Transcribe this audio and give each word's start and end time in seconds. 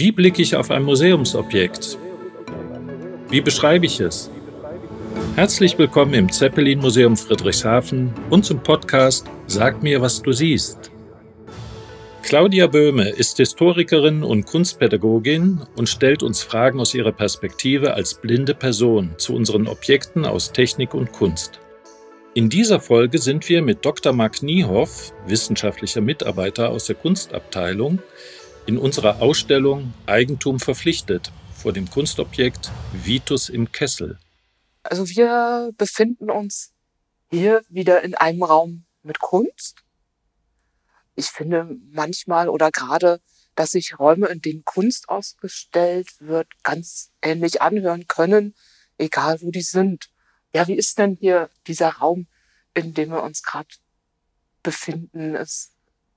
Wie 0.00 0.12
blicke 0.12 0.40
ich 0.40 0.56
auf 0.56 0.70
ein 0.70 0.84
Museumsobjekt? 0.84 1.98
Wie 3.28 3.42
beschreibe 3.42 3.84
ich 3.84 4.00
es? 4.00 4.30
Herzlich 5.36 5.76
willkommen 5.76 6.14
im 6.14 6.32
Zeppelin 6.32 6.78
Museum 6.78 7.18
Friedrichshafen 7.18 8.10
und 8.30 8.46
zum 8.46 8.62
Podcast 8.62 9.26
Sag 9.46 9.82
mir, 9.82 10.00
was 10.00 10.22
du 10.22 10.32
siehst. 10.32 10.90
Claudia 12.22 12.66
Böhme 12.66 13.10
ist 13.10 13.36
Historikerin 13.36 14.22
und 14.22 14.46
Kunstpädagogin 14.46 15.66
und 15.76 15.86
stellt 15.86 16.22
uns 16.22 16.42
Fragen 16.42 16.80
aus 16.80 16.94
ihrer 16.94 17.12
Perspektive 17.12 17.92
als 17.92 18.14
blinde 18.14 18.54
Person 18.54 19.10
zu 19.18 19.34
unseren 19.34 19.68
Objekten 19.68 20.24
aus 20.24 20.52
Technik 20.52 20.94
und 20.94 21.12
Kunst. 21.12 21.60
In 22.32 22.48
dieser 22.48 22.80
Folge 22.80 23.18
sind 23.18 23.46
wir 23.50 23.60
mit 23.60 23.84
Dr. 23.84 24.14
Mark 24.14 24.42
Niehoff, 24.42 25.12
wissenschaftlicher 25.26 26.00
Mitarbeiter 26.00 26.70
aus 26.70 26.86
der 26.86 26.96
Kunstabteilung, 26.96 27.98
in 28.66 28.78
unserer 28.78 29.20
Ausstellung 29.20 29.92
Eigentum 30.06 30.60
verpflichtet 30.60 31.32
vor 31.54 31.72
dem 31.72 31.90
Kunstobjekt 31.90 32.70
Vitus 32.92 33.48
im 33.48 33.72
Kessel. 33.72 34.18
Also 34.82 35.08
wir 35.08 35.72
befinden 35.76 36.30
uns 36.30 36.72
hier 37.30 37.62
wieder 37.68 38.02
in 38.02 38.14
einem 38.14 38.42
Raum 38.42 38.84
mit 39.02 39.20
Kunst. 39.20 39.82
Ich 41.14 41.26
finde 41.26 41.76
manchmal 41.92 42.48
oder 42.48 42.70
gerade, 42.70 43.20
dass 43.54 43.72
sich 43.72 43.98
Räume, 43.98 44.28
in 44.28 44.40
denen 44.40 44.64
Kunst 44.64 45.08
ausgestellt 45.08 46.08
wird, 46.20 46.48
ganz 46.62 47.10
ähnlich 47.20 47.60
anhören 47.60 48.06
können, 48.06 48.54
egal 48.96 49.40
wo 49.42 49.50
die 49.50 49.62
sind. 49.62 50.10
Ja, 50.54 50.66
wie 50.66 50.74
ist 50.74 50.98
denn 50.98 51.16
hier 51.20 51.50
dieser 51.66 51.90
Raum, 51.90 52.26
in 52.74 52.94
dem 52.94 53.10
wir 53.10 53.22
uns 53.22 53.42
gerade 53.42 53.68
befinden? 54.62 55.34
Es 55.34 55.72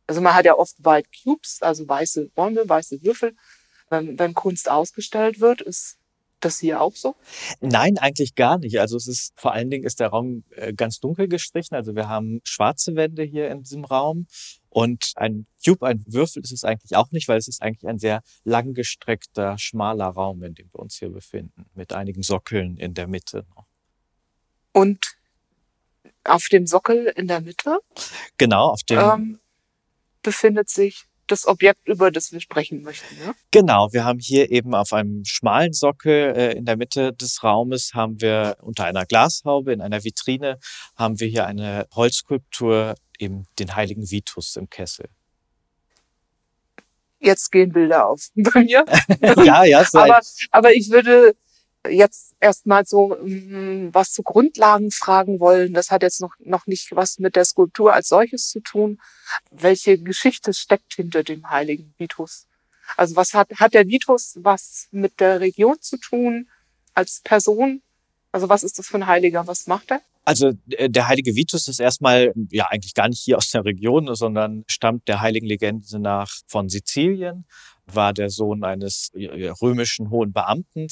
also 0.08 0.22
man 0.22 0.34
hat 0.34 0.46
ja 0.46 0.56
oft 0.56 0.76
White 0.84 1.10
Cubes, 1.24 1.62
also 1.62 1.88
weiße 1.88 2.32
Räume, 2.36 2.68
weiße 2.68 3.04
Würfel. 3.04 3.36
Wenn, 3.90 4.18
wenn 4.18 4.34
Kunst 4.34 4.70
ausgestellt 4.70 5.40
wird, 5.40 5.62
ist 5.62 5.98
das 6.44 6.60
hier 6.60 6.82
auch 6.82 6.96
so? 6.96 7.16
Nein, 7.62 7.98
eigentlich 7.98 8.36
gar 8.36 8.58
nicht. 8.58 8.80
Also 8.80 8.98
es 8.98 9.08
ist 9.08 9.34
vor 9.36 9.54
allen 9.54 9.70
Dingen 9.70 9.86
ist 9.86 10.00
der 10.00 10.10
Raum 10.10 10.44
äh, 10.52 10.74
ganz 10.74 11.00
dunkel 11.00 11.28
gestrichen. 11.28 11.76
Also 11.76 11.96
wir 11.96 12.10
haben 12.10 12.42
schwarze 12.44 12.96
Wände 12.96 13.24
hier 13.24 13.50
in 13.50 13.64
diesem 13.64 13.86
Raum 13.86 14.28
und 14.70 15.14
ein 15.16 15.46
Cube, 15.64 15.86
ein 15.86 16.04
Würfel 16.08 16.44
ist 16.44 16.52
es 16.52 16.64
eigentlich 16.64 16.96
auch 16.96 17.12
nicht, 17.12 17.28
weil 17.28 17.38
es 17.38 17.48
ist 17.48 17.62
eigentlich 17.62 17.88
ein 17.88 18.00
sehr 18.00 18.22
langgestreckter, 18.44 19.58
schmaler 19.58 20.08
Raum, 20.08 20.44
in 20.44 20.56
dem 20.56 20.70
wir 20.74 20.80
uns 20.80 20.96
hier 20.98 21.10
befinden, 21.10 21.66
mit 21.76 21.94
einigen 21.94 22.24
Sockeln 22.24 22.78
in 22.78 22.94
der 22.94 23.08
Mitte. 23.08 23.46
Und 24.72 25.16
auf 26.24 26.48
dem 26.52 26.68
Sockel 26.68 27.06
in 27.16 27.28
der 27.28 27.42
Mitte? 27.42 27.80
Genau, 28.38 28.70
auf 28.70 28.84
dem 28.84 29.00
ähm, 29.00 29.40
befindet 30.24 30.70
sich 30.70 31.06
das 31.28 31.48
Objekt, 31.48 31.88
über 31.88 32.12
das 32.12 32.32
wir 32.32 32.42
sprechen 32.42 32.82
möchten. 32.82 33.16
Ja? 33.24 33.34
Genau, 33.52 33.92
wir 33.92 34.04
haben 34.04 34.20
hier 34.20 34.52
eben 34.52 34.76
auf 34.76 34.94
einem 34.94 35.24
schmalen 35.26 35.74
Sockel 35.74 36.34
äh, 36.36 36.58
in 36.58 36.66
der 36.66 36.78
Mitte 36.78 37.14
des 37.14 37.44
Raumes 37.44 37.94
haben 37.94 38.22
wir 38.22 38.58
unter 38.62 38.86
einer 38.86 39.06
Glashaube 39.06 39.74
in 39.74 39.82
einer 39.82 40.04
Vitrine 40.04 40.60
haben 40.96 41.20
wir 41.20 41.28
hier 41.28 41.46
eine 41.46 41.88
Holzskulptur 41.94 42.96
eben 43.20 43.48
den 43.60 43.76
heiligen 43.76 44.10
Vitus 44.10 44.56
im 44.56 44.70
Kessel. 44.70 45.06
Jetzt 47.20 47.52
gehen 47.52 47.72
Bilder 47.72 48.10
auf 48.10 48.28
bei 48.36 48.64
mir. 48.64 48.84
ja, 49.46 49.64
ja. 49.64 49.86
aber, 49.94 50.20
aber 50.52 50.74
ich 50.74 50.90
würde 50.90 51.36
jetzt 51.90 52.36
erstmal 52.40 52.86
so 52.86 53.16
mm, 53.16 53.90
was 53.92 54.12
zu 54.12 54.24
Grundlagen 54.24 54.92
fragen 54.92 55.40
wollen. 55.40 55.74
Das 55.74 55.92
hat 55.92 56.04
jetzt 56.04 56.22
noch, 56.22 56.34
noch 56.40 56.68
nicht 56.68 56.96
was 56.96 57.20
mit 57.20 57.36
der 57.36 57.46
Skulptur 57.46 57.94
als 57.94 58.10
solches 58.10 58.50
zu 58.50 58.60
tun. 58.62 59.00
Welche 59.52 59.98
Geschichte 59.98 60.54
steckt 60.54 60.94
hinter 60.94 61.24
dem 61.24 61.50
heiligen 61.50 61.94
Vitus? 61.98 62.48
Also 62.98 63.16
was 63.16 63.34
hat, 63.34 63.50
hat 63.56 63.74
der 63.74 63.88
Vitus 63.88 64.38
was 64.42 64.88
mit 64.92 65.20
der 65.20 65.40
Region 65.40 65.80
zu 65.80 65.98
tun 65.98 66.50
als 66.94 67.22
Person? 67.24 67.82
Also 68.32 68.50
was 68.50 68.64
ist 68.64 68.80
das 68.80 68.88
für 68.88 68.98
ein 68.98 69.08
Heiliger? 69.08 69.48
Was 69.48 69.68
macht 69.68 69.92
er? 69.92 70.02
Also 70.26 70.54
äh, 70.70 70.90
der 70.90 71.08
heilige 71.08 71.36
Vitus 71.36 71.68
ist 71.68 71.80
erstmal 71.80 72.34
ja 72.50 72.68
eigentlich 72.68 72.94
gar 72.94 73.10
nicht 73.10 73.20
hier 73.20 73.38
aus 73.38 73.52
der 73.52 73.66
Region, 73.66 74.14
sondern 74.16 74.64
stammt 74.68 75.08
der 75.08 75.22
heiligen 75.22 75.48
Legende 75.48 76.00
nach 76.00 76.32
von 76.48 76.70
Sizilien, 76.70 77.46
war 77.86 78.14
der 78.14 78.30
Sohn 78.30 78.64
eines 78.64 79.12
römischen 79.14 80.10
hohen 80.10 80.32
Beamten, 80.32 80.88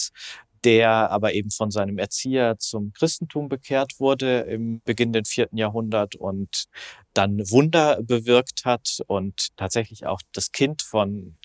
der 0.63 1.11
aber 1.11 1.33
eben 1.33 1.51
von 1.51 1.72
seinem 1.72 1.97
Erzieher 1.97 2.57
zum 2.59 2.94
Christentum 2.94 3.49
bekehrt 3.49 3.94
wurde 3.99 4.41
im 4.41 4.81
beginnenden 4.83 5.25
vierten 5.25 5.57
Jahrhundert 5.57 6.16
und 6.16 6.66
dann 7.13 7.39
Wunder 7.49 8.01
bewirkt 8.03 8.66
hat 8.66 8.99
und 9.07 9.55
tatsächlich 9.57 10.05
auch 10.05 10.22
das 10.33 10.51
Kind 10.51 10.81
von 10.81 11.38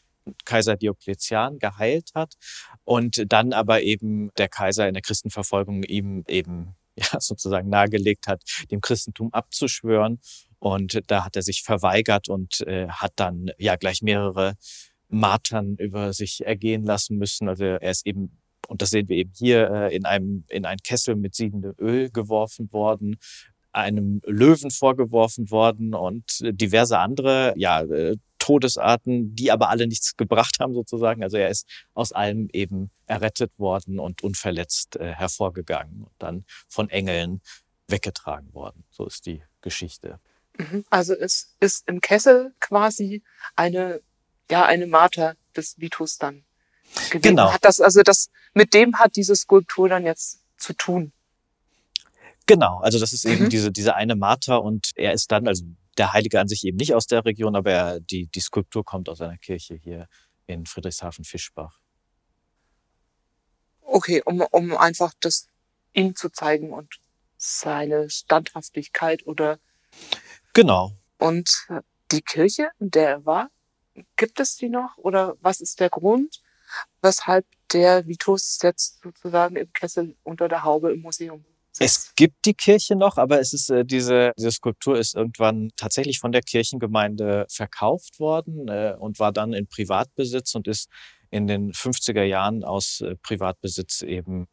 Kaiser 0.44 0.76
Diokletian 0.76 1.58
geheilt 1.58 2.10
hat 2.14 2.34
und 2.84 3.24
dann 3.28 3.52
aber 3.52 3.82
eben 3.82 4.30
der 4.38 4.48
Kaiser 4.48 4.88
in 4.88 4.94
der 4.94 5.02
Christenverfolgung 5.02 5.82
ihm 5.84 6.24
eben 6.26 6.74
ja 6.96 7.20
sozusagen 7.20 7.68
nahegelegt 7.68 8.26
hat, 8.26 8.42
dem 8.70 8.80
Christentum 8.80 9.32
abzuschwören 9.32 10.20
und 10.58 11.00
da 11.06 11.24
hat 11.24 11.36
er 11.36 11.42
sich 11.42 11.62
verweigert 11.62 12.28
und 12.28 12.60
äh, 12.62 12.88
hat 12.88 13.12
dann 13.16 13.50
ja 13.58 13.76
gleich 13.76 14.02
mehrere 14.02 14.54
Martern 15.08 15.76
über 15.76 16.12
sich 16.12 16.44
ergehen 16.44 16.84
lassen 16.84 17.18
müssen. 17.18 17.48
Also 17.48 17.64
er 17.64 17.82
ist 17.82 18.06
eben 18.06 18.38
und 18.66 18.82
das 18.82 18.90
sehen 18.90 19.08
wir 19.08 19.16
eben 19.16 19.32
hier 19.34 19.70
äh, 19.70 19.96
in 19.96 20.04
einem 20.04 20.44
in 20.48 20.64
einen 20.64 20.80
Kessel 20.82 21.16
mit 21.16 21.34
siedendem 21.34 21.74
Öl 21.78 22.10
geworfen 22.10 22.72
worden, 22.72 23.16
einem 23.72 24.20
Löwen 24.24 24.70
vorgeworfen 24.70 25.50
worden 25.50 25.94
und 25.94 26.40
diverse 26.40 26.98
andere 26.98 27.54
ja 27.56 27.82
äh, 27.82 28.16
Todesarten, 28.38 29.34
die 29.34 29.50
aber 29.50 29.70
alle 29.70 29.88
nichts 29.88 30.16
gebracht 30.16 30.58
haben 30.60 30.72
sozusagen. 30.72 31.22
Also 31.22 31.36
er 31.36 31.48
ist 31.48 31.66
aus 31.94 32.12
allem 32.12 32.48
eben 32.52 32.90
errettet 33.06 33.58
worden 33.58 33.98
und 33.98 34.22
unverletzt 34.22 34.96
äh, 34.96 35.12
hervorgegangen 35.12 36.04
und 36.04 36.12
dann 36.18 36.44
von 36.68 36.88
Engeln 36.88 37.40
weggetragen 37.88 38.54
worden. 38.54 38.84
So 38.90 39.06
ist 39.06 39.26
die 39.26 39.42
Geschichte. 39.62 40.20
Mhm. 40.58 40.84
Also 40.90 41.14
es 41.14 41.56
ist 41.60 41.88
im 41.88 42.00
Kessel 42.00 42.54
quasi 42.60 43.22
eine 43.56 44.00
ja 44.50 44.64
eine 44.64 44.86
Marter 44.86 45.36
des 45.56 45.78
Vitus 45.78 46.18
dann 46.18 46.44
gewesen. 47.10 47.22
Genau. 47.22 47.52
Hat 47.52 47.64
das, 47.64 47.80
also 47.80 48.02
das, 48.02 48.30
mit 48.56 48.72
dem 48.72 48.98
hat 48.98 49.16
diese 49.16 49.36
Skulptur 49.36 49.88
dann 49.90 50.06
jetzt 50.06 50.40
zu 50.56 50.72
tun. 50.72 51.12
Genau, 52.46 52.78
also 52.78 52.98
das 52.98 53.12
ist 53.12 53.26
mhm. 53.26 53.32
eben 53.32 53.48
diese, 53.50 53.70
diese 53.70 53.94
eine 53.94 54.16
Martha 54.16 54.56
und 54.56 54.92
er 54.94 55.12
ist 55.12 55.30
dann, 55.30 55.46
also 55.46 55.64
der 55.98 56.14
Heilige 56.14 56.40
an 56.40 56.48
sich 56.48 56.64
eben 56.64 56.78
nicht 56.78 56.94
aus 56.94 57.06
der 57.06 57.24
Region, 57.26 57.54
aber 57.54 57.70
er, 57.70 58.00
die, 58.00 58.28
die 58.28 58.40
Skulptur 58.40 58.82
kommt 58.82 59.10
aus 59.10 59.20
einer 59.20 59.36
Kirche 59.36 59.74
hier 59.74 60.08
in 60.46 60.64
Friedrichshafen-Fischbach. 60.64 61.78
Okay, 63.82 64.22
um, 64.24 64.40
um 64.40 64.74
einfach 64.76 65.12
das 65.20 65.48
ihm 65.92 66.16
zu 66.16 66.30
zeigen 66.30 66.72
und 66.72 66.94
seine 67.36 68.08
Standhaftigkeit 68.08 69.26
oder. 69.26 69.58
Genau. 70.54 70.92
Und 71.18 71.68
die 72.10 72.22
Kirche, 72.22 72.70
in 72.78 72.90
der 72.90 73.08
er 73.10 73.26
war, 73.26 73.50
gibt 74.16 74.40
es 74.40 74.56
die 74.56 74.70
noch? 74.70 74.96
Oder 74.96 75.36
was 75.40 75.60
ist 75.60 75.78
der 75.80 75.90
Grund? 75.90 76.40
weshalb 77.02 77.46
der 77.72 78.06
Vitus 78.06 78.58
jetzt 78.62 79.02
sozusagen 79.02 79.56
im 79.56 79.72
Kessel 79.72 80.16
unter 80.22 80.48
der 80.48 80.64
Haube 80.64 80.92
im 80.92 81.02
Museum 81.02 81.44
es 81.78 82.12
gibt 82.16 82.46
die 82.46 82.54
Kirche 82.54 82.96
noch, 82.96 83.18
aber 83.18 83.40
es 83.40 83.52
ist 83.52 83.70
äh, 83.70 83.84
diese 83.84 84.32
diese 84.36 84.50
Skulptur 84.50 84.98
ist 84.98 85.14
irgendwann 85.14 85.70
tatsächlich 85.76 86.18
von 86.18 86.32
der 86.32 86.42
Kirchengemeinde 86.42 87.46
verkauft 87.50 88.18
worden 88.18 88.68
äh, 88.68 88.94
und 88.98 89.18
war 89.18 89.32
dann 89.32 89.52
in 89.52 89.66
Privatbesitz 89.66 90.54
und 90.54 90.68
ist 90.68 90.88
in 91.30 91.46
den 91.46 91.72
50er 91.72 92.22
Jahren 92.22 92.64
aus 92.64 93.00
äh, 93.00 93.16
Privatbesitz 93.16 94.02
eben 94.02 94.48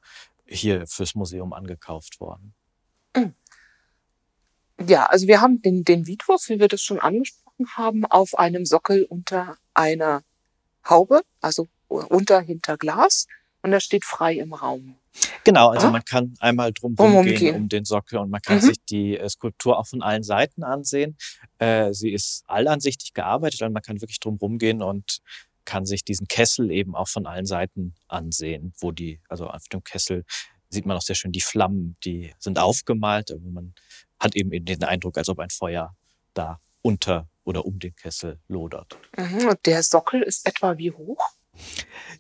hier 0.46 0.86
fürs 0.88 1.16
Museum 1.16 1.54
angekauft 1.54 2.20
worden. 2.20 2.54
Ja, 4.88 5.06
also 5.06 5.28
wir 5.28 5.40
haben 5.40 5.62
den, 5.62 5.84
den 5.84 6.08
Vitus, 6.08 6.50
wie 6.50 6.60
wir 6.60 6.68
das 6.68 6.82
schon 6.82 7.00
angesprochen 7.00 7.68
haben, 7.78 8.06
auf 8.06 8.34
einem 8.38 8.66
Sockel 8.66 9.04
unter 9.04 9.56
einer 9.76 10.24
Haube, 10.90 11.22
also 11.42 11.68
unter 11.88 12.42
hinter 12.42 12.78
Glas 12.78 13.28
und 13.62 13.74
er 13.74 13.80
steht 13.80 14.06
frei 14.06 14.36
im 14.36 14.54
Raum. 14.54 14.96
Genau, 15.44 15.70
also 15.70 15.88
ah? 15.88 15.92
man 15.92 16.04
kann 16.04 16.34
einmal 16.40 16.74
drum 16.74 16.96
gehen 16.96 17.56
um 17.56 17.70
den 17.70 17.86
Sockel 17.86 18.18
und 18.18 18.30
man 18.30 18.42
kann 18.42 18.58
mhm. 18.58 18.62
sich 18.62 18.78
die 18.90 19.18
äh, 19.18 19.30
Skulptur 19.30 19.78
auch 19.78 19.88
von 19.88 20.02
allen 20.02 20.24
Seiten 20.24 20.64
ansehen. 20.64 21.18
Äh, 21.60 21.94
sie 21.94 22.12
ist 22.12 22.44
allansichtig 22.48 23.14
gearbeitet 23.14 23.62
und 23.62 23.74
man 23.74 23.84
kann 23.84 24.02
wirklich 24.02 24.20
drum 24.20 24.38
rumgehen 24.38 24.82
und 24.82 25.20
kann 25.66 25.86
sich 25.86 26.04
diesen 26.04 26.28
Kessel 26.28 26.72
eben 26.72 26.96
auch 26.96 27.08
von 27.08 27.26
allen 27.26 27.46
Seiten 27.46 27.94
ansehen, 28.08 28.74
wo 28.80 28.92
die, 28.92 29.20
also 29.30 29.48
auf 29.48 29.68
dem 29.70 29.84
Kessel 29.84 30.26
sieht 30.70 30.86
man 30.86 30.98
auch 30.98 31.02
sehr 31.02 31.16
schön 31.16 31.32
die 31.32 31.42
Flammen, 31.42 31.96
die 32.04 32.34
sind 32.40 32.58
aufgemalt, 32.58 33.32
aber 33.32 33.48
man 33.48 33.74
hat 34.20 34.36
eben 34.36 34.66
den 34.66 34.84
Eindruck, 34.84 35.18
als 35.18 35.30
ob 35.30 35.40
ein 35.40 35.52
Feuer 35.52 35.96
da 36.34 36.60
unter 36.82 37.28
oder 37.44 37.66
um 37.66 37.80
den 37.80 37.96
Kessel 37.96 38.40
lodert. 38.48 38.98
Mhm. 39.16 39.48
Und 39.50 39.66
der 39.66 39.84
Sockel 39.84 40.24
ist 40.24 40.48
etwa 40.48 40.78
wie 40.78 40.92
hoch? 40.92 41.24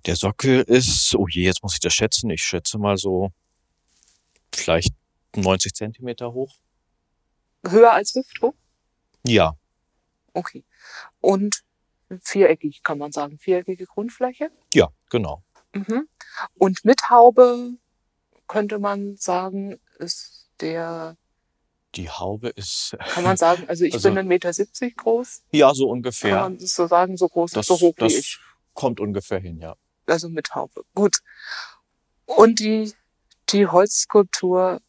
Der 0.05 0.15
Sockel 0.15 0.61
ist, 0.61 1.15
oh 1.15 1.27
je, 1.27 1.43
jetzt 1.43 1.63
muss 1.63 1.73
ich 1.75 1.79
das 1.79 1.93
schätzen. 1.93 2.29
Ich 2.29 2.43
schätze 2.43 2.77
mal 2.77 2.97
so 2.97 3.31
vielleicht 4.53 4.93
90 5.35 5.73
Zentimeter 5.73 6.33
hoch. 6.33 6.55
Höher 7.65 7.93
als 7.93 8.13
Hüfthoch? 8.15 8.53
Ja. 9.25 9.53
Okay. 10.33 10.63
Und 11.21 11.63
viereckig, 12.21 12.83
kann 12.83 12.97
man 12.97 13.11
sagen, 13.11 13.39
viereckige 13.39 13.85
Grundfläche. 13.85 14.51
Ja, 14.73 14.89
genau. 15.09 15.43
Mhm. 15.73 16.07
Und 16.55 16.83
mit 16.85 17.09
Haube 17.09 17.77
könnte 18.47 18.79
man 18.79 19.15
sagen, 19.15 19.79
ist 19.97 20.49
der, 20.59 21.17
Die 21.95 22.09
Haube 22.09 22.49
ist, 22.49 22.95
kann 22.99 23.23
man 23.23 23.37
sagen, 23.37 23.63
also 23.67 23.85
ich 23.85 23.93
Also- 23.95 24.09
bin 24.13 24.17
1,70 24.19 24.23
Meter 24.27 24.51
groß, 24.97 25.43
ja, 25.51 25.73
so 25.73 25.85
kann 25.85 25.91
ungefähr. 25.93 26.39
man 26.41 26.57
das 26.57 26.75
so 26.75 26.85
sagen, 26.87 27.17
so 27.17 27.27
groß, 27.29 27.51
Das, 27.51 27.67
so 27.67 27.79
hoch 27.79 27.95
das 27.97 28.13
wie 28.13 28.17
ich. 28.17 28.39
Kommt 28.73 28.99
ungefähr 28.99 29.39
hin, 29.39 29.59
ja. 29.59 29.75
Also 30.05 30.29
mit 30.29 30.55
Haube. 30.55 30.83
Gut. 30.93 31.19
Und 32.25 32.59
die, 32.59 32.93
die 33.49 33.67
Holzskulptur 33.67 34.81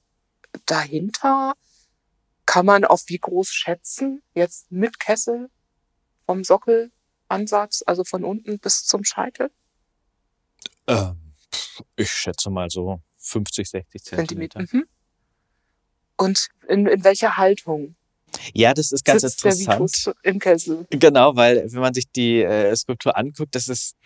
dahinter 0.66 1.54
kann 2.46 2.66
man 2.66 2.84
auf 2.84 3.04
wie 3.06 3.18
groß 3.18 3.48
schätzen? 3.48 4.22
Jetzt 4.34 4.70
mit 4.70 5.00
Kessel 5.00 5.50
vom 6.26 6.44
Sockelansatz, 6.44 7.82
also 7.86 8.04
von 8.04 8.24
unten 8.24 8.58
bis 8.58 8.84
zum 8.84 9.04
Scheitel? 9.04 9.50
Ähm, 10.86 11.34
ich 11.96 12.10
schätze 12.10 12.50
mal 12.50 12.70
so 12.70 13.00
50, 13.18 13.68
60 13.68 14.02
Zentimeter. 14.02 14.60
Zentimeter. 14.60 14.76
Mhm. 14.76 14.88
Und 16.16 16.48
in, 16.68 16.86
in 16.86 17.04
welcher 17.04 17.36
Haltung 17.36 17.96
Ja, 18.52 18.74
das 18.74 18.92
ist 18.92 19.04
ganz 19.04 19.22
sitzt 19.22 19.44
der 19.44 19.52
interessant. 19.52 19.80
Vitus 19.80 20.14
im 20.22 20.38
Kessel? 20.38 20.86
Genau, 20.90 21.36
weil 21.36 21.64
wenn 21.72 21.80
man 21.80 21.94
sich 21.94 22.10
die 22.10 22.42
äh, 22.42 22.74
Skulptur 22.76 23.16
anguckt, 23.16 23.54
das 23.54 23.68
ist 23.68 23.96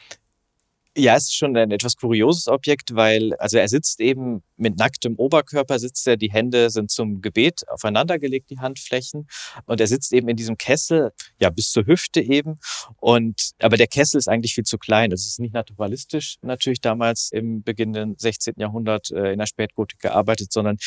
ja, 0.98 1.14
es 1.14 1.24
ist 1.24 1.36
schon 1.36 1.56
ein 1.56 1.70
etwas 1.70 1.96
kurioses 1.96 2.48
Objekt, 2.48 2.94
weil 2.94 3.34
also 3.34 3.56
er 3.56 3.68
sitzt 3.68 4.00
eben 4.00 4.42
mit 4.56 4.78
nacktem 4.78 5.14
Oberkörper, 5.16 5.78
sitzt 5.78 6.06
er, 6.08 6.16
die 6.16 6.32
Hände 6.32 6.70
sind 6.70 6.90
zum 6.90 7.22
Gebet 7.22 7.68
aufeinandergelegt, 7.68 8.50
die 8.50 8.58
Handflächen, 8.58 9.28
und 9.66 9.80
er 9.80 9.86
sitzt 9.86 10.12
eben 10.12 10.28
in 10.28 10.36
diesem 10.36 10.58
Kessel, 10.58 11.12
ja 11.40 11.50
bis 11.50 11.70
zur 11.70 11.86
Hüfte 11.86 12.20
eben. 12.20 12.58
Und 12.96 13.52
aber 13.60 13.76
der 13.76 13.86
Kessel 13.86 14.18
ist 14.18 14.28
eigentlich 14.28 14.54
viel 14.54 14.64
zu 14.64 14.78
klein. 14.78 15.12
Es 15.12 15.26
ist 15.26 15.38
nicht 15.38 15.54
naturalistisch 15.54 16.36
natürlich 16.42 16.80
damals 16.80 17.30
im 17.30 17.62
beginnenden 17.62 18.16
16. 18.18 18.54
Jahrhundert 18.56 19.10
äh, 19.12 19.32
in 19.32 19.38
der 19.38 19.46
Spätgotik 19.46 20.00
gearbeitet, 20.00 20.52
sondern 20.52 20.78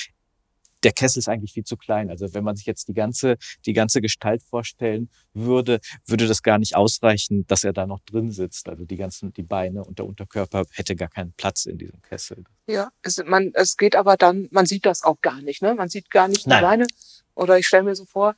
der 0.83 0.91
Kessel 0.91 1.19
ist 1.19 1.29
eigentlich 1.29 1.53
viel 1.53 1.63
zu 1.63 1.77
klein. 1.77 2.09
Also 2.09 2.33
wenn 2.33 2.43
man 2.43 2.55
sich 2.55 2.65
jetzt 2.65 2.87
die 2.87 2.93
ganze, 2.93 3.37
die 3.65 3.73
ganze 3.73 4.01
Gestalt 4.01 4.43
vorstellen 4.43 5.09
würde, 5.33 5.79
würde 6.05 6.27
das 6.27 6.43
gar 6.43 6.57
nicht 6.57 6.75
ausreichen, 6.75 7.45
dass 7.47 7.63
er 7.63 7.73
da 7.73 7.85
noch 7.85 7.99
drin 8.01 8.31
sitzt. 8.31 8.69
Also 8.69 8.85
die 8.85 8.97
ganzen, 8.97 9.33
die 9.33 9.43
Beine 9.43 9.83
und 9.83 9.99
der 9.99 10.05
Unterkörper 10.05 10.65
hätte 10.71 10.95
gar 10.95 11.09
keinen 11.09 11.33
Platz 11.33 11.65
in 11.65 11.77
diesem 11.77 12.01
Kessel. 12.01 12.43
Ja, 12.67 12.89
es, 13.01 13.21
man, 13.25 13.51
es 13.53 13.77
geht 13.77 13.95
aber 13.95 14.17
dann, 14.17 14.47
man 14.51 14.65
sieht 14.65 14.85
das 14.85 15.03
auch 15.03 15.21
gar 15.21 15.41
nicht, 15.41 15.61
ne? 15.61 15.75
Man 15.75 15.89
sieht 15.89 16.09
gar 16.09 16.27
nicht 16.27 16.45
die 16.45 16.49
Nein. 16.49 16.63
Beine. 16.63 16.87
Oder 17.35 17.57
ich 17.57 17.67
stelle 17.67 17.83
mir 17.83 17.95
so 17.95 18.05
vor, 18.05 18.35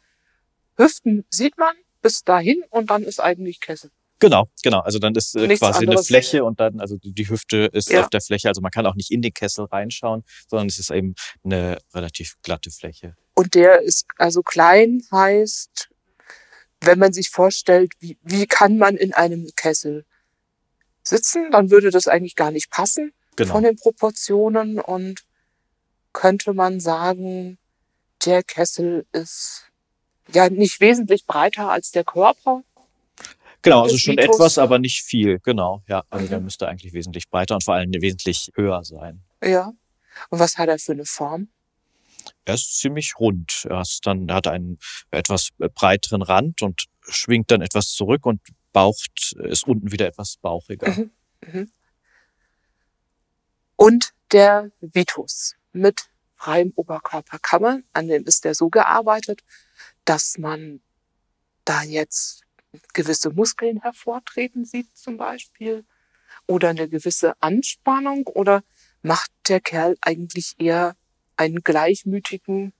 Hüften 0.77 1.25
sieht 1.29 1.57
man 1.57 1.75
bis 2.01 2.23
dahin 2.23 2.63
und 2.69 2.89
dann 2.89 3.03
ist 3.03 3.19
eigentlich 3.19 3.59
Kessel. 3.59 3.91
Genau, 4.19 4.47
genau. 4.63 4.79
Also 4.79 4.99
dann 4.99 5.15
ist 5.15 5.35
äh, 5.35 5.47
quasi 5.57 5.79
eine 5.79 5.89
anderes. 5.91 6.07
Fläche 6.07 6.43
und 6.45 6.59
dann, 6.59 6.79
also 6.79 6.97
die 6.97 7.13
die 7.13 7.27
Hüfte 7.29 7.69
ist 7.73 7.89
Ja. 7.91 8.01
auf 8.01 8.09
der 8.09 8.21
Fläche. 8.21 8.47
Also 8.47 8.61
man 8.61 8.71
kann 8.71 8.85
auch 8.85 8.95
nicht 8.95 9.11
in 9.11 9.21
den 9.21 9.33
Kessel 9.33 9.65
reinschauen, 9.65 10.23
sondern 10.49 10.67
es 10.67 10.79
ist 10.79 10.91
eben 10.91 11.13
eine 11.43 11.77
relativ 11.93 12.35
glatte 12.41 12.71
Fläche. 12.71 13.15
Und 13.33 13.53
der 13.55 13.81
ist 13.81 14.05
also 14.17 14.41
klein, 14.41 15.01
heißt, 15.11 15.89
wenn 16.81 16.99
man 16.99 17.11
sich 17.13 17.29
vorstellt, 17.29 17.93
wie, 17.99 18.17
wie 18.23 18.45
kann 18.45 18.77
man 18.77 18.95
in 18.95 19.13
einem 19.13 19.49
Kessel 19.55 20.05
sitzen, 21.03 21.51
dann 21.51 21.69
würde 21.69 21.91
das 21.91 22.07
eigentlich 22.07 22.35
gar 22.35 22.51
nicht 22.51 22.69
passen 22.69 23.11
Genau. 23.35 23.53
von 23.53 23.63
den 23.63 23.75
Proportionen 23.75 24.79
und 24.79 25.23
könnte 26.13 26.53
man 26.53 26.79
sagen, 26.79 27.57
der 28.25 28.43
Kessel 28.43 29.05
ist 29.11 29.65
ja 30.31 30.49
nicht 30.49 30.79
wesentlich 30.79 31.25
breiter 31.25 31.69
als 31.71 31.91
der 31.91 32.03
Körper. 32.03 32.63
Genau, 33.63 33.83
also 33.83 33.97
schon 33.97 34.17
Vitus. 34.17 34.35
etwas, 34.35 34.57
aber 34.57 34.77
nicht 34.79 35.01
viel. 35.03 35.39
Genau, 35.39 35.83
ja. 35.87 36.03
Also 36.09 36.25
Mhm. 36.25 36.29
der 36.29 36.39
müsste 36.41 36.67
eigentlich 36.67 36.93
wesentlich 36.93 37.29
breiter 37.29 37.55
und 37.55 37.63
vor 37.63 37.73
allem 37.75 37.91
wesentlich 37.93 38.51
höher 38.55 38.83
sein. 38.83 39.23
Ja. 39.43 39.73
Und 40.29 40.39
was 40.39 40.57
hat 40.57 40.69
er 40.69 40.77
für 40.77 40.91
eine 40.91 41.05
Form? 41.05 41.47
Er 42.45 42.53
ist 42.55 42.77
ziemlich 42.77 43.13
rund. 43.19 43.65
Er, 43.69 43.81
ist 43.81 44.05
dann, 44.05 44.29
er 44.29 44.35
hat 44.35 44.47
einen 44.47 44.77
etwas 45.11 45.49
breiteren 45.57 46.21
Rand 46.21 46.61
und 46.61 46.85
schwingt 47.07 47.51
dann 47.51 47.61
etwas 47.61 47.89
zurück 47.91 48.25
und 48.25 48.41
baucht, 48.73 49.33
ist 49.39 49.67
unten 49.67 49.91
wieder 49.91 50.07
etwas 50.07 50.37
bauchiger. 50.37 50.89
Mhm. 50.91 51.11
Mhm. 51.45 51.71
Und 53.75 54.11
der 54.31 54.71
Vitus 54.81 55.55
mit 55.71 56.09
freiem 56.35 56.71
Oberkörper 56.75 57.39
kann 57.39 57.61
man, 57.61 57.83
an 57.93 58.07
dem 58.07 58.25
ist 58.25 58.43
der 58.45 58.55
so 58.55 58.69
gearbeitet, 58.69 59.41
dass 60.05 60.37
man 60.37 60.81
da 61.65 61.81
jetzt 61.83 62.41
gewisse 62.93 63.29
Muskeln 63.29 63.81
hervortreten 63.81 64.65
sieht 64.65 64.95
zum 64.95 65.17
Beispiel 65.17 65.85
oder 66.47 66.69
eine 66.69 66.89
gewisse 66.89 67.33
Anspannung 67.41 68.27
oder 68.27 68.63
macht 69.01 69.31
der 69.47 69.59
Kerl 69.59 69.95
eigentlich 70.01 70.55
eher 70.57 70.95
einen 71.35 71.61
gleichmütigen 71.63 72.73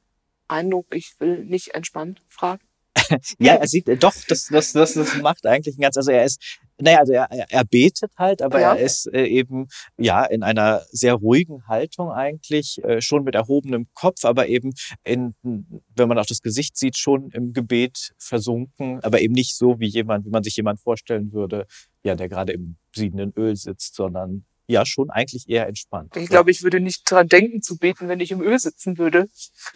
Eindruck, 0.48 0.88
ich 0.94 1.20
will 1.20 1.44
nicht 1.46 1.74
entspannt 1.74 2.22
fragen. 2.30 2.64
Ja, 3.40 3.56
er 3.56 3.68
sieht, 3.68 3.88
äh, 3.90 3.98
doch, 3.98 4.14
das, 4.28 4.48
das, 4.48 4.74
das, 4.74 4.94
das 4.94 5.16
macht 5.22 5.46
eigentlich 5.46 5.78
ein 5.78 5.82
ganz, 5.82 5.98
also 5.98 6.12
er 6.12 6.26
ist, 6.26 6.42
naja, 6.80 7.00
also 7.00 7.14
er, 7.14 7.32
er 7.32 7.46
er 7.50 7.64
betet 7.66 8.12
halt, 8.18 8.42
aber 8.42 8.60
Ja. 8.60 8.76
er 8.76 8.82
ist 8.84 9.08
äh, 9.14 9.26
eben, 9.26 9.68
ja, 9.98 10.26
in 10.26 10.44
einer 10.44 10.82
sehr 10.92 11.14
ruhigen 11.16 11.68
Haltung 11.68 12.12
eigentlich, 12.12 12.84
äh, 12.84 13.02
schon 13.02 13.24
mit 13.24 13.36
erhobenem 13.36 13.88
Kopf, 13.94 14.26
aber 14.26 14.48
eben 14.48 14.74
in, 15.04 15.36
wenn 15.44 16.08
man 16.08 16.18
auch 16.20 16.26
das 16.26 16.42
Gesicht 16.42 16.78
sieht, 16.78 16.98
schon 16.98 17.30
im 17.32 17.54
Gebet 17.54 18.14
versunken, 18.18 19.00
aber 19.04 19.22
eben 19.22 19.34
nicht 19.34 19.56
so 19.56 19.80
wie 19.80 19.88
jemand, 19.88 20.26
wie 20.26 20.30
man 20.32 20.44
sich 20.44 20.56
jemand 20.56 20.80
vorstellen 20.80 21.32
würde, 21.34 21.66
ja, 22.04 22.16
der 22.16 22.30
gerade 22.30 22.54
im 22.54 22.76
siedenden 22.96 23.34
Öl 23.38 23.56
sitzt, 23.56 23.96
sondern 23.96 24.46
ja, 24.68 24.86
schon 24.86 25.10
eigentlich 25.10 25.50
eher 25.50 25.68
entspannt. 25.68 26.16
Ich 26.16 26.30
glaube, 26.30 26.52
ich 26.52 26.64
würde 26.64 26.80
nicht 26.80 27.10
dran 27.10 27.28
denken 27.28 27.62
zu 27.62 27.78
beten, 27.78 28.08
wenn 28.08 28.20
ich 28.20 28.32
im 28.32 28.42
Öl 28.42 28.58
sitzen 28.60 28.98
würde. 28.98 29.30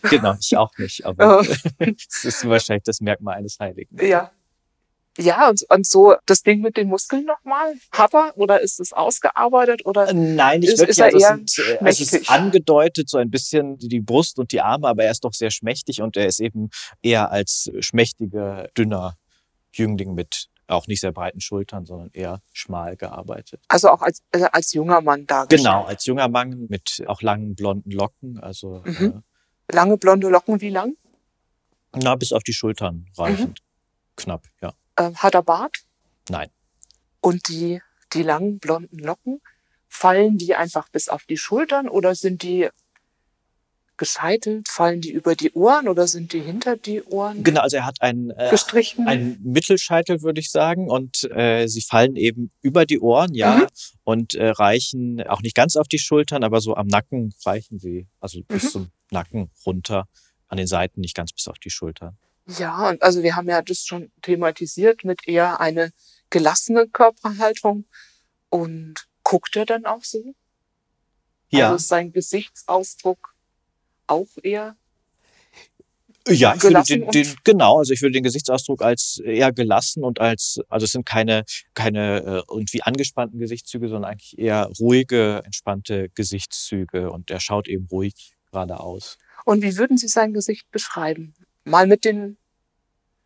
ja, 0.04 0.10
genau, 0.10 0.36
ich 0.39 0.56
auch 0.56 0.72
nicht, 0.78 1.06
aber 1.06 1.42
Äh, 1.80 1.94
das 1.94 2.24
ist 2.25 2.48
wahrscheinlich 2.48 2.84
das 2.84 3.01
Merkmal 3.01 3.38
eines 3.38 3.60
Heiligen. 3.60 3.98
Ja. 4.06 4.31
Ja, 5.19 5.50
und, 5.50 5.66
und 5.69 5.88
so 5.88 6.16
das 6.28 6.44
Ding 6.44 6.62
mit 6.62 6.78
den 6.78 6.89
Muskeln 6.89 7.25
nochmal. 7.25 7.74
Hat 7.92 8.13
er 8.13 8.38
oder 8.38 8.62
ist 8.62 8.80
es 8.80 8.94
ausgearbeitet 8.94 9.84
oder? 9.86 10.13
Nein, 10.13 10.60
nicht 10.60 10.74
Ist- 10.74 10.80
wirklich. 10.80 11.00
ist 11.00 11.00
er 11.00 11.06
also, 11.06 11.18
es 11.18 11.24
eher 11.24 11.36
sind, 11.36 11.57
äh, 11.60 11.86
also 11.86 12.04
es 12.04 12.13
ist 12.13 12.30
angedeutet, 12.30 13.10
so 13.10 13.18
ein 13.18 13.31
bisschen 13.31 13.78
die 13.80 14.00
Brust 14.00 14.38
und 14.38 14.51
die 14.51 14.62
Arme, 14.62 14.88
aber 14.88 15.06
er 15.06 15.12
ist 15.12 15.24
doch 15.24 15.33
sehr 15.33 15.50
schmächtig 15.50 16.01
und 16.04 16.18
er 16.18 16.28
ist 16.28 16.40
eben 16.40 16.69
eher 17.01 17.31
als 17.31 17.72
schmächtiger, 17.80 18.69
dünner 18.78 19.18
Jüngling 19.74 20.13
mit 20.13 20.50
auch 20.68 20.88
nicht 20.88 21.02
sehr 21.02 21.12
breiten 21.12 21.40
Schultern, 21.42 21.86
sondern 21.86 22.09
eher 22.14 22.42
schmal 22.54 22.97
gearbeitet. 22.97 23.64
Also 23.68 23.90
auch 23.90 24.02
als, 24.02 24.21
äh, 24.31 24.44
als 24.52 24.74
junger 24.74 25.02
Mann 25.02 25.26
dargestellt. 25.26 25.62
Genau, 25.62 25.83
als 25.86 26.06
junger 26.06 26.28
Mann 26.28 26.68
mit 26.69 27.04
auch 27.07 27.21
langen 27.21 27.56
blonden 27.56 27.92
Locken, 27.92 28.40
also 28.40 28.81
Mhm. 28.86 29.24
Lange 29.71 29.97
blonde 29.97 30.30
Locken, 30.30 30.62
wie 30.62 30.69
lang? 30.69 30.95
äh, 31.94 32.00
na, 32.02 32.16
bis 32.16 32.31
auf 32.33 32.44
die 32.44 32.54
Schultern 32.54 33.06
reichend. 33.18 33.62
Knapp, 34.16 34.45
ja. 34.62 34.74
Ähm, 34.97 35.16
hat 35.18 35.36
er 35.36 35.44
Bart? 35.44 35.80
Nein. 36.30 36.50
Und 37.21 37.47
die, 37.50 37.81
die 38.14 38.24
langen 38.24 38.59
blonden 38.59 39.00
Locken, 39.00 39.42
fallen 39.90 40.38
die 40.38 40.56
einfach 40.56 40.90
bis 40.90 41.09
auf 41.09 41.26
die 41.26 41.38
Schultern 41.38 41.88
oder 41.90 42.16
sind 42.16 42.44
die 42.44 42.69
gescheitelt? 43.97 44.68
Fallen 44.69 45.01
die 45.01 45.11
über 45.11 45.35
die 45.35 45.51
Ohren 45.54 45.87
oder 45.87 46.07
sind 46.07 46.33
die 46.33 46.39
hinter 46.39 46.77
die 46.77 47.04
Ohren 47.04 47.44
Genau, 47.44 47.61
also 47.61 47.77
er 47.77 47.85
hat 47.85 48.01
einen, 48.01 48.30
äh, 48.31 48.49
gestrichen? 48.49 49.07
ein 49.07 49.39
Mittelscheitel, 49.44 50.21
würde 50.21 50.39
ich 50.39 50.51
sagen. 50.51 50.89
Und 50.89 51.23
äh, 51.31 51.68
sie 51.68 51.81
fallen 51.81 52.16
eben 52.16 52.51
über 52.61 52.85
die 52.85 52.99
Ohren, 52.99 53.33
ja, 53.33 53.57
Mhm. 53.57 53.68
und 54.04 54.33
äh, 54.35 54.49
reichen 54.49 55.21
auch 55.27 55.42
nicht 55.42 55.56
ganz 55.56 55.75
auf 55.75 55.87
die 55.87 55.99
Schultern, 55.99 56.44
aber 56.44 56.61
so 56.61 56.75
am 56.75 56.87
Nacken 56.87 57.33
reichen 57.45 57.80
sie, 57.80 58.07
also 58.19 58.39
Mhm. 58.39 58.45
bis 58.47 58.71
zum 58.71 58.92
Nacken 59.11 59.49
runter, 59.66 60.07
an 60.47 60.57
den 60.57 60.68
Seiten 60.68 61.01
nicht 61.01 61.16
ganz 61.16 61.33
bis 61.33 61.47
auf 61.47 61.59
die 61.59 61.69
Schultern. 61.69 62.18
Ja, 62.57 62.89
und 62.89 63.04
also 63.04 63.23
wir 63.23 63.35
haben 63.35 63.49
ja 63.49 63.61
das 63.61 63.85
schon 63.85 64.11
thematisiert 64.21 65.04
mit 65.04 65.27
eher 65.27 65.59
eine 65.59 65.92
gelassene 66.30 66.87
Körperhaltung. 66.87 67.85
Und 68.49 68.95
guckt 69.23 69.57
er 69.57 69.66
dann 69.66 69.85
auch 69.85 70.04
so? 70.06 70.33
Ja, 71.49 71.66
Also 71.66 71.75
ist 71.75 71.87
sein 71.89 72.13
Gesichtsausdruck 72.13 73.33
auch 74.07 74.28
eher. 74.44 74.76
ja, 76.28 76.56
ich 76.56 76.64
würde 76.64 76.83
den, 76.83 77.09
den, 77.11 77.35
genau, 77.44 77.78
also 77.78 77.94
ich 77.94 78.02
würde 78.02 78.14
den 78.14 78.23
Gesichtsausdruck 78.23 78.81
als 78.81 79.19
eher 79.19 79.54
gelassen 79.54 80.04
und 80.04 80.19
als, 80.19 80.59
also 80.69 80.85
es 80.85 80.92
sind 80.92 81.06
keine, 81.06 81.45
keine 81.73 82.18
äh, 82.23 82.42
irgendwie 82.49 82.83
angespannten 82.83 83.40
Gesichtszüge, 83.40 83.87
sondern 83.87 84.11
eigentlich 84.11 84.37
eher 84.37 84.69
ruhige, 84.80 85.42
entspannte 85.45 86.09
Gesichtszüge 86.09 87.11
und 87.11 87.31
er 87.31 87.40
schaut 87.40 87.68
eben 87.68 87.87
ruhig 87.92 88.35
geradeaus. 88.52 89.18
Und 89.45 89.61
wie 89.61 89.78
würden 89.78 89.97
Sie 89.97 90.07
sein 90.07 90.33
Gesicht 90.33 90.69
beschreiben? 90.71 91.33
Mal 91.64 91.87
mit 91.87 92.04
den, 92.04 92.37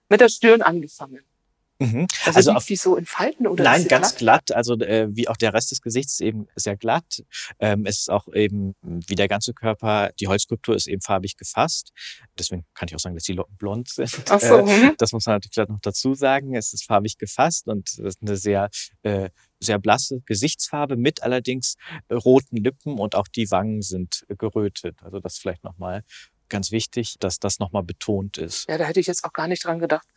mit 0.10 0.22
der 0.22 0.30
Stirn 0.30 0.62
angefangen. 0.62 1.22
Mhm. 1.82 2.08
Also, 2.26 2.38
also 2.38 2.52
auf, 2.52 2.66
die 2.66 2.76
so 2.76 2.96
in 2.96 3.08
Falten 3.08 3.48
oder? 3.48 3.64
Nein, 3.64 3.88
ganz 3.88 4.16
glatt? 4.16 4.46
glatt. 4.46 4.56
Also 4.56 4.80
äh, 4.80 5.08
wie 5.10 5.28
auch 5.28 5.38
der 5.38 5.54
Rest 5.54 5.72
des 5.72 5.82
Gesichts 5.82 6.20
eben 6.20 6.48
sehr 6.56 6.78
glatt. 6.78 7.24
Ähm, 7.60 7.88
es 7.88 8.02
ist 8.02 8.12
auch 8.12 8.32
eben 8.34 8.76
wie 8.84 9.16
der 9.16 9.28
ganze 9.28 9.54
Körper. 9.54 10.12
Die 10.20 10.28
Holzskulptur 10.28 10.76
ist 10.76 10.88
eben 10.88 11.02
farbig 11.02 11.38
gefasst. 11.38 11.92
Deswegen 12.38 12.66
kann 12.76 12.88
ich 12.88 12.96
auch 12.96 13.00
sagen, 13.00 13.16
dass 13.16 13.24
die 13.24 13.34
Locken 13.34 13.58
blond 13.58 13.90
sind. 13.90 14.26
Ach 14.30 14.40
so. 14.40 14.60
Äh, 14.60 14.94
das 15.00 15.12
muss 15.12 15.26
man 15.26 15.38
natürlich 15.38 15.68
noch 15.68 15.80
dazu 15.82 16.14
sagen. 16.14 16.56
Es 16.56 16.72
ist 16.72 16.86
farbig 16.86 17.18
gefasst 17.18 17.68
und 17.68 17.90
es 17.90 17.98
ist 17.98 18.22
eine 18.22 18.38
sehr 18.38 18.70
äh, 19.02 19.30
sehr 19.60 19.80
blasse 19.80 20.22
Gesichtsfarbe 20.26 20.98
mit 20.98 21.24
allerdings 21.24 21.76
äh, 22.10 22.16
roten 22.16 22.58
Lippen 22.58 23.00
und 23.00 23.16
auch 23.16 23.28
die 23.28 23.50
Wangen 23.50 23.82
sind 23.82 24.26
gerötet. 24.38 24.98
Also 25.02 25.20
das 25.20 25.38
vielleicht 25.38 25.64
nochmal 25.64 26.04
ganz 26.50 26.72
wichtig, 26.72 27.16
dass 27.20 27.40
das 27.40 27.60
nochmal 27.60 27.84
betont 27.84 28.38
ist. 28.38 28.68
Ja, 28.70 28.78
da 28.78 28.86
hätte 28.86 29.00
ich 29.00 29.08
jetzt 29.08 29.24
auch 29.24 29.34
gar 29.34 29.48
nicht 29.48 29.64
dran 29.64 29.80
gedacht 29.80 30.08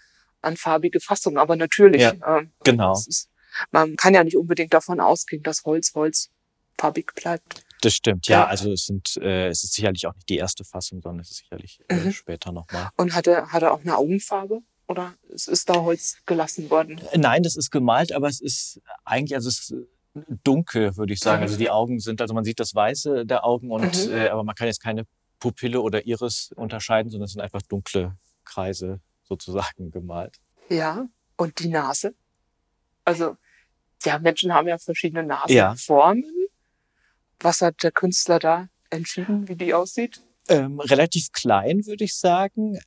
an 0.45 0.57
farbige 0.57 1.01
Fassung. 1.01 1.39
Aber 1.39 1.57
natürlich, 1.57 2.03
ja, 2.03 2.13
ähm, 2.27 2.53
genau. 2.65 2.93
Ist, 2.93 3.29
man 3.71 3.97
kann 3.97 4.15
ja 4.15 4.25
nicht 4.25 4.37
unbedingt 4.37 4.75
davon 4.75 5.01
ausgehen, 5.01 5.43
dass 5.43 5.65
Holz 5.65 5.93
Holz 5.95 6.31
farbig 6.79 7.15
bleibt. 7.15 7.65
Das 7.81 7.95
stimmt, 7.95 8.27
ja. 8.29 8.41
ja. 8.41 8.47
Also 8.47 8.73
es 8.73 8.87
sind, 8.87 9.17
äh, 9.19 9.49
es 9.49 9.63
ist 9.65 9.75
sicherlich 9.75 10.07
auch 10.07 10.15
nicht 10.15 10.29
die 10.29 10.39
erste 10.39 10.65
Fassung, 10.65 11.01
sondern 11.03 11.21
es 11.21 11.31
ist 11.31 11.39
sicherlich 11.39 11.81
äh, 11.89 11.97
mhm. 11.97 12.13
später 12.13 12.53
nochmal. 12.53 12.89
Und 12.97 13.15
hat 13.15 13.27
er, 13.27 13.53
hat 13.53 13.63
er 13.63 13.73
auch 13.73 13.81
eine 13.81 13.97
Augenfarbe? 13.97 14.61
Oder 14.87 15.15
es 15.33 15.49
ist 15.49 15.71
da 15.71 15.77
Holz 15.77 16.19
gelassen 16.27 16.69
worden? 16.71 17.01
Äh, 17.13 17.19
nein, 17.19 17.43
das 17.43 17.57
ist 17.57 17.71
gemalt, 17.71 18.13
aber 18.13 18.29
es 18.29 18.41
ist 18.41 18.81
eigentlich, 19.05 19.35
also 19.35 19.49
es 19.49 19.71
ist 19.71 19.75
dunkel, 20.45 20.97
würde 20.97 21.13
ich 21.13 21.21
sagen. 21.21 21.39
Mhm. 21.39 21.45
Also 21.45 21.57
die 21.57 21.71
Augen 21.71 22.01
sind, 22.01 22.21
also 22.21 22.35
man 22.35 22.45
sieht 22.45 22.61
das 22.61 22.75
Weiße 22.75 23.27
der 23.27 23.45
Augen 23.45 23.71
und, 23.71 24.07
mhm. 24.07 24.13
äh, 24.13 24.29
aber 24.29 24.45
man 24.45 24.55
kann 24.55 24.67
jetzt 24.67 24.83
keine 24.83 25.07
Pupille 25.39 25.81
oder 25.81 26.07
Iris 26.07 26.53
unterscheiden, 26.55 27.11
sondern 27.11 27.27
es 27.27 27.33
sind 27.33 27.43
einfach 27.43 27.63
dunkle 27.63 28.17
Kreise 28.45 29.01
sozusagen 29.25 29.91
gemalt. 29.91 30.41
Ja, 30.69 31.07
und 31.37 31.59
die 31.59 31.69
Nase? 31.69 32.15
Also, 33.05 33.37
ja, 34.05 34.19
Menschen 34.19 34.55
haben 34.55 34.69
ja 34.69 34.79
verschiedene 34.79 35.25
Nasenformen. 35.25 36.25
Ja. 36.25 36.47
Was 37.41 37.61
hat 37.61 37.83
der 37.83 37.93
Künstler 37.93 38.39
da 38.39 38.69
entschieden, 38.91 39.49
wie 39.49 39.57
die 39.57 39.75
aussieht? 39.75 40.23
Ähm, 40.49 40.81
relativ 40.81 41.33
klein, 41.33 41.87
würde 41.87 42.05
ich 42.05 42.15
sagen. 42.15 42.79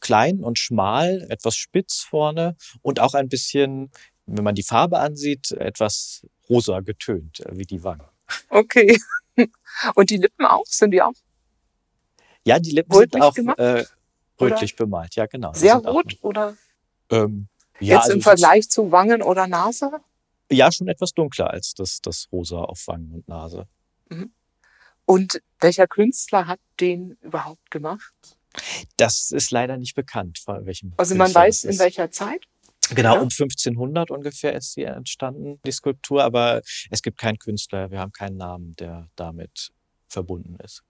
Klein 0.00 0.44
und 0.44 0.58
schmal, 0.58 1.26
etwas 1.30 1.56
spitz 1.56 2.00
vorne 2.00 2.56
und 2.82 3.00
auch 3.00 3.14
ein 3.14 3.28
bisschen, 3.28 3.90
wenn 4.26 4.44
man 4.44 4.54
die 4.54 4.62
Farbe 4.62 4.98
ansieht, 4.98 5.52
etwas 5.52 6.26
rosa 6.48 6.80
getönt, 6.80 7.40
äh, 7.40 7.56
wie 7.56 7.64
die 7.64 7.82
Wangen. 7.82 8.06
Okay. 8.48 8.98
Und 9.94 10.10
die 10.10 10.18
Lippen 10.18 10.44
auch? 10.44 10.66
Sind 10.66 10.90
die 10.90 11.02
auch? 11.02 11.14
Ja, 12.44 12.58
die 12.58 12.72
Lippen 12.72 12.94
sind 12.94 13.20
auch 13.20 13.36
äh, 13.36 13.84
rötlich 14.40 14.74
oder? 14.74 14.84
bemalt, 14.84 15.14
ja, 15.14 15.26
genau. 15.26 15.52
Sehr 15.52 15.76
rot 15.76 16.16
auch, 16.20 16.24
oder? 16.24 16.56
Ähm, 17.10 17.48
ja, 17.80 17.96
Jetzt 17.96 18.04
also 18.04 18.12
im 18.14 18.22
Vergleich 18.22 18.68
zu 18.68 18.92
Wangen 18.92 19.22
oder 19.22 19.46
Nase? 19.46 19.90
Ja, 20.50 20.70
schon 20.72 20.88
etwas 20.88 21.12
dunkler 21.12 21.50
als 21.50 21.74
das, 21.74 22.00
das 22.00 22.28
Rosa 22.32 22.58
auf 22.58 22.86
Wangen 22.86 23.12
und 23.12 23.28
Nase. 23.28 23.66
Mhm. 24.08 24.32
Und 25.06 25.42
welcher 25.60 25.86
Künstler 25.86 26.46
hat 26.46 26.60
den 26.80 27.16
überhaupt 27.20 27.70
gemacht? 27.70 28.14
Das 28.96 29.30
ist 29.30 29.50
leider 29.50 29.76
nicht 29.76 29.94
bekannt, 29.94 30.38
von 30.38 30.66
welchem. 30.66 30.92
Also 30.96 31.14
man 31.14 31.26
Künstler 31.26 31.42
weiß 31.42 31.64
in 31.64 31.78
welcher 31.78 32.10
Zeit? 32.10 32.44
Genau, 32.94 33.14
ja. 33.14 33.20
um 33.20 33.28
1500 33.28 34.10
ungefähr 34.10 34.54
ist 34.54 34.72
sie 34.72 34.82
entstanden, 34.82 35.60
die 35.64 35.72
Skulptur, 35.72 36.24
aber 36.24 36.60
es 36.90 37.02
gibt 37.02 37.18
keinen 37.18 37.38
Künstler, 37.38 37.90
wir 37.90 38.00
haben 38.00 38.12
keinen 38.12 38.36
Namen, 38.36 38.74
der 38.76 39.08
damit 39.14 39.70
verbunden 40.08 40.56
ist. 40.64 40.82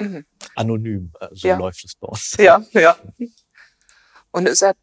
Mhm. 0.00 0.24
Anonym, 0.56 1.12
äh, 1.20 1.28
so 1.32 1.48
ja. 1.48 1.58
läuft 1.58 1.84
es 1.84 1.94
bei 1.94 2.08
uns. 2.08 2.36
Ja, 2.38 2.64
ja. 2.72 2.96
Und 4.32 4.46
ist 4.46 4.62
er 4.62 4.74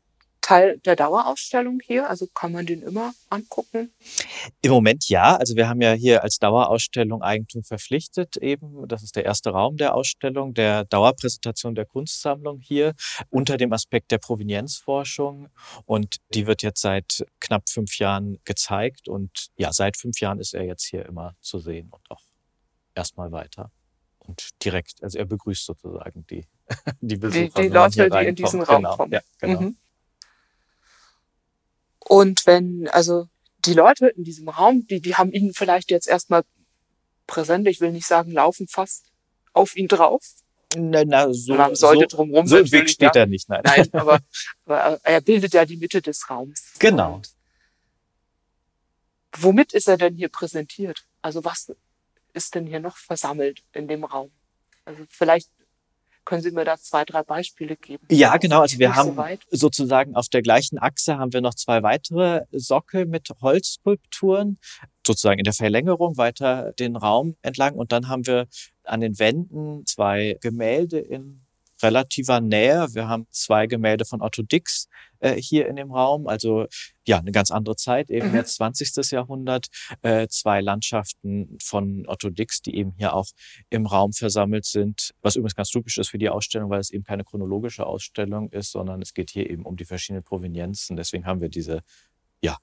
Teil 0.48 0.80
der 0.86 0.96
Dauerausstellung 0.96 1.82
hier? 1.84 2.10
Also 2.10 2.26
kann 2.34 2.54
man 2.54 2.66
den 2.66 2.82
immer 2.82 3.14
angucken? 3.30 3.94
Im 4.62 4.72
Moment 4.72 5.10
ja. 5.10 5.36
Also 5.36 5.58
wir 5.58 5.68
haben 5.68 5.82
ja 5.82 5.92
hier 5.92 6.24
als 6.24 6.40
Dauerausstellung 6.40 7.22
Eigentum 7.22 7.64
verpflichtet 7.64 8.38
eben. 8.38 8.88
Das 8.88 9.04
ist 9.04 9.18
der 9.18 9.26
erste 9.26 9.50
Raum 9.50 9.76
der 9.76 9.94
Ausstellung, 9.94 10.54
der 10.54 10.86
Dauerpräsentation 10.86 11.76
der 11.76 11.86
Kunstsammlung 11.86 12.62
hier 12.62 12.94
unter 13.30 13.58
dem 13.58 13.74
Aspekt 13.74 14.10
der 14.12 14.20
Provenienzforschung. 14.20 15.50
Und 15.86 16.16
die 16.34 16.48
wird 16.48 16.64
jetzt 16.64 16.80
seit 16.80 17.26
knapp 17.42 17.68
fünf 17.70 17.98
Jahren 17.98 18.38
gezeigt. 18.46 19.10
Und 19.10 19.50
ja, 19.58 19.74
seit 19.74 19.98
fünf 19.98 20.22
Jahren 20.22 20.40
ist 20.40 20.54
er 20.54 20.64
jetzt 20.64 20.86
hier 20.86 21.06
immer 21.06 21.36
zu 21.42 21.60
sehen 21.60 21.90
und 21.92 22.10
auch 22.10 22.22
erstmal 22.96 23.34
weiter 23.34 23.70
und 24.28 24.64
direkt, 24.64 25.02
also 25.04 25.18
er 25.18 25.26
begrüßt 25.26 25.66
sozusagen 25.66 26.26
die, 26.28 26.46
die 27.02 27.18
Besucher. 27.18 27.50
Die, 27.56 27.62
die 27.62 27.68
Leute, 27.70 28.10
die 28.10 28.28
in 28.28 28.36
diesen 28.36 28.62
Raum 28.62 28.84
genau, 28.84 28.98
kommen. 28.98 29.14
Ja, 29.14 29.22
genau. 29.40 29.62
Mhm. 29.62 29.78
Und 32.00 32.46
wenn, 32.46 32.88
also 32.90 33.28
die 33.66 33.74
Leute 33.74 34.08
in 34.08 34.24
diesem 34.24 34.50
Raum, 34.50 34.86
die, 34.88 35.02
die 35.02 35.16
haben 35.16 35.32
ihn 35.32 35.54
vielleicht 35.54 35.92
jetzt 35.92 36.08
erstmal 36.08 36.44
präsent, 37.26 37.68
ich 37.68 37.82
will 37.82 37.92
nicht 37.92 38.08
sagen, 38.08 38.32
laufen 38.32 38.68
fast 38.68 39.12
auf 39.54 39.76
ihn 39.76 39.88
drauf. 39.88 40.24
Na, 40.76 41.04
na, 41.06 41.34
so, 41.34 41.56
Man 41.56 41.76
sollte 41.76 42.08
so, 42.10 42.18
drumherum 42.18 42.48
so 42.48 42.58
im 42.58 42.72
Weg 42.72 42.90
steht 42.90 43.16
ja. 43.16 43.22
er 43.22 43.26
nicht, 43.26 43.50
nein. 43.50 43.62
Nein, 43.64 43.90
aber, 43.94 44.20
aber 44.66 45.00
er 45.04 45.22
bildet 45.22 45.54
ja 45.54 45.66
die 45.66 45.78
Mitte 45.78 46.02
des 46.02 46.30
Raums. 46.30 46.74
Genau. 46.80 47.16
Und 47.16 47.30
womit 49.38 49.74
ist 49.74 49.88
er 49.88 49.98
denn 49.98 50.16
hier 50.16 50.30
präsentiert? 50.30 51.06
Also 51.22 51.44
was 51.44 51.74
ist 52.38 52.56
denn 52.56 52.66
hier 52.66 52.80
noch 52.80 52.96
versammelt 52.98 53.64
in 53.74 53.88
dem 53.88 54.06
Raum? 54.06 54.32
Also 54.86 55.04
vielleicht 55.10 55.50
können 56.24 56.42
Sie 56.42 56.52
mir 56.52 56.66
da 56.66 56.78
zwei, 56.78 57.06
drei 57.06 57.24
Beispiele 57.24 57.78
geben? 57.78 58.06
Ja, 58.12 58.36
genau. 58.36 58.62
Also 58.62 58.80
wir 58.80 58.96
haben 58.96 59.16
so 59.50 59.70
sozusagen 59.70 60.14
auf 60.16 60.28
der 60.28 60.42
gleichen 60.42 60.78
Achse 60.78 61.18
haben 61.18 61.32
wir 61.32 61.40
noch 61.42 61.56
zwei 61.56 61.84
weitere 61.84 62.44
Sockel 62.52 63.06
mit 63.06 63.30
Holzskulpturen, 63.42 64.60
sozusagen 65.06 65.40
in 65.40 65.46
der 65.46 65.54
Verlängerung 65.54 66.18
weiter 66.18 66.74
den 66.74 66.98
Raum 66.98 67.38
entlang. 67.42 67.76
Und 67.76 67.94
dann 67.94 68.10
haben 68.10 68.28
wir 68.28 68.48
an 68.84 69.00
den 69.00 69.18
Wänden 69.20 69.86
zwei 69.86 70.38
Gemälde 70.42 71.00
in 71.00 71.47
relativer 71.82 72.42
Nähe. 72.42 72.88
Wir 72.94 73.08
haben 73.08 73.28
zwei 73.32 73.68
Gemälde 73.68 74.06
von 74.06 74.22
Otto 74.22 74.44
Dix 74.44 74.88
äh, 75.20 75.36
hier 75.36 75.68
in 75.68 75.76
dem 75.76 75.92
Raum, 75.92 76.28
also 76.28 76.68
ja, 77.06 77.20
eine 77.20 77.32
ganz 77.32 77.52
andere 77.52 77.76
Zeit, 77.76 78.10
eben 78.10 78.30
mhm. 78.30 78.36
jetzt 78.36 78.56
20. 78.56 79.12
Jahrhundert. 79.12 79.68
Äh, 80.02 80.28
zwei 80.28 80.62
Landschaften 80.62 81.58
von 81.62 82.06
Otto 82.08 82.30
Dix, 82.30 82.62
die 82.62 82.76
eben 82.76 82.94
hier 82.98 83.14
auch 83.14 83.28
im 83.70 83.86
Raum 83.86 84.14
versammelt 84.14 84.66
sind, 84.66 85.12
was 85.22 85.36
übrigens 85.36 85.56
ganz 85.56 85.70
typisch 85.70 85.98
ist 85.98 86.10
für 86.10 86.18
die 86.18 86.30
Ausstellung, 86.30 86.70
weil 86.70 86.80
es 86.80 86.90
eben 86.90 87.04
keine 87.04 87.24
chronologische 87.24 87.86
Ausstellung 87.86 88.52
ist, 88.52 88.72
sondern 88.72 89.02
es 89.02 89.14
geht 89.14 89.30
hier 89.30 89.50
eben 89.50 89.64
um 89.64 89.78
die 89.78 89.86
verschiedenen 89.86 90.24
Provenienzen. 90.24 90.98
Deswegen 90.98 91.26
haben 91.26 91.42
wir 91.42 91.50
diese, 91.50 91.82
ja, 92.42 92.58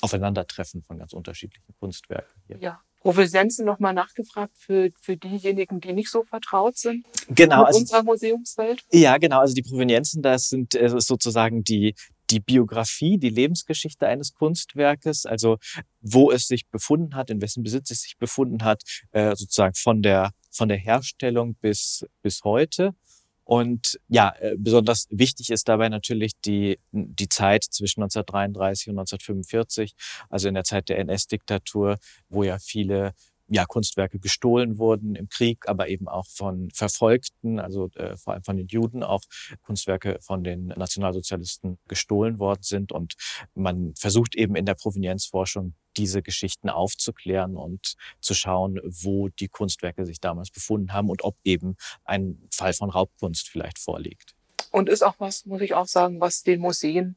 Aufeinandertreffen 0.00 0.82
von 0.82 0.98
ganz 0.98 1.12
unterschiedlichen 1.12 1.74
Kunstwerken 1.78 2.42
hier. 2.46 2.58
Ja, 2.60 2.82
Provenienzen 3.00 3.64
nochmal 3.64 3.94
nachgefragt 3.94 4.56
für, 4.56 4.90
für 5.00 5.16
diejenigen, 5.16 5.80
die 5.80 5.92
nicht 5.92 6.10
so 6.10 6.24
vertraut 6.24 6.76
sind 6.76 7.06
genau, 7.28 7.58
mit 7.58 7.66
also, 7.68 7.80
unserer 7.80 8.02
Museumswelt? 8.02 8.84
Ja, 8.92 9.18
genau. 9.18 9.40
Also 9.40 9.54
die 9.54 9.62
Provenienzen, 9.62 10.22
das 10.22 10.48
sind 10.48 10.74
äh, 10.74 10.88
sozusagen 11.00 11.62
die, 11.62 11.94
die 12.30 12.40
Biografie, 12.40 13.18
die 13.18 13.30
Lebensgeschichte 13.30 14.06
eines 14.06 14.34
Kunstwerkes, 14.34 15.26
also 15.26 15.58
wo 16.00 16.30
es 16.30 16.46
sich 16.48 16.68
befunden 16.68 17.14
hat, 17.14 17.30
in 17.30 17.40
wessen 17.40 17.62
Besitz 17.62 17.90
es 17.90 18.02
sich 18.02 18.16
befunden 18.18 18.64
hat, 18.64 18.82
äh, 19.12 19.34
sozusagen 19.36 19.74
von 19.74 20.02
der, 20.02 20.32
von 20.50 20.68
der 20.68 20.78
Herstellung 20.78 21.54
bis, 21.54 22.04
bis 22.22 22.42
heute. 22.44 22.94
Und 23.48 23.98
ja, 24.08 24.34
äh, 24.40 24.56
besonders 24.58 25.06
wichtig 25.08 25.48
ist 25.48 25.70
dabei 25.70 25.88
natürlich 25.88 26.32
die, 26.44 26.78
die 26.92 27.30
Zeit 27.30 27.64
zwischen 27.64 28.02
1933 28.02 28.88
und 28.88 28.98
1945, 28.98 29.94
also 30.28 30.48
in 30.48 30.54
der 30.54 30.64
Zeit 30.64 30.90
der 30.90 30.98
NS-Diktatur, 30.98 31.96
wo 32.28 32.42
ja 32.42 32.58
viele 32.58 33.14
ja, 33.48 33.64
Kunstwerke 33.64 34.18
gestohlen 34.18 34.78
wurden 34.78 35.14
im 35.14 35.28
Krieg, 35.28 35.68
aber 35.68 35.88
eben 35.88 36.08
auch 36.08 36.26
von 36.26 36.70
Verfolgten, 36.72 37.58
also 37.58 37.88
äh, 37.94 38.16
vor 38.16 38.34
allem 38.34 38.44
von 38.44 38.56
den 38.56 38.66
Juden 38.68 39.02
auch 39.02 39.22
Kunstwerke 39.62 40.18
von 40.20 40.44
den 40.44 40.66
Nationalsozialisten 40.66 41.78
gestohlen 41.88 42.38
worden 42.38 42.62
sind. 42.62 42.92
Und 42.92 43.14
man 43.54 43.94
versucht 43.96 44.34
eben 44.34 44.54
in 44.54 44.66
der 44.66 44.74
Provenienzforschung 44.74 45.74
diese 45.96 46.22
Geschichten 46.22 46.68
aufzuklären 46.68 47.56
und 47.56 47.94
zu 48.20 48.34
schauen, 48.34 48.80
wo 48.84 49.28
die 49.28 49.48
Kunstwerke 49.48 50.06
sich 50.06 50.20
damals 50.20 50.50
befunden 50.50 50.92
haben 50.92 51.10
und 51.10 51.24
ob 51.24 51.36
eben 51.44 51.76
ein 52.04 52.48
Fall 52.52 52.72
von 52.72 52.90
Raubkunst 52.90 53.48
vielleicht 53.48 53.78
vorliegt. 53.78 54.34
Und 54.70 54.88
ist 54.88 55.02
auch 55.02 55.14
was, 55.18 55.46
muss 55.46 55.60
ich 55.60 55.74
auch 55.74 55.86
sagen, 55.86 56.20
was 56.20 56.42
den 56.42 56.60
Museen, 56.60 57.16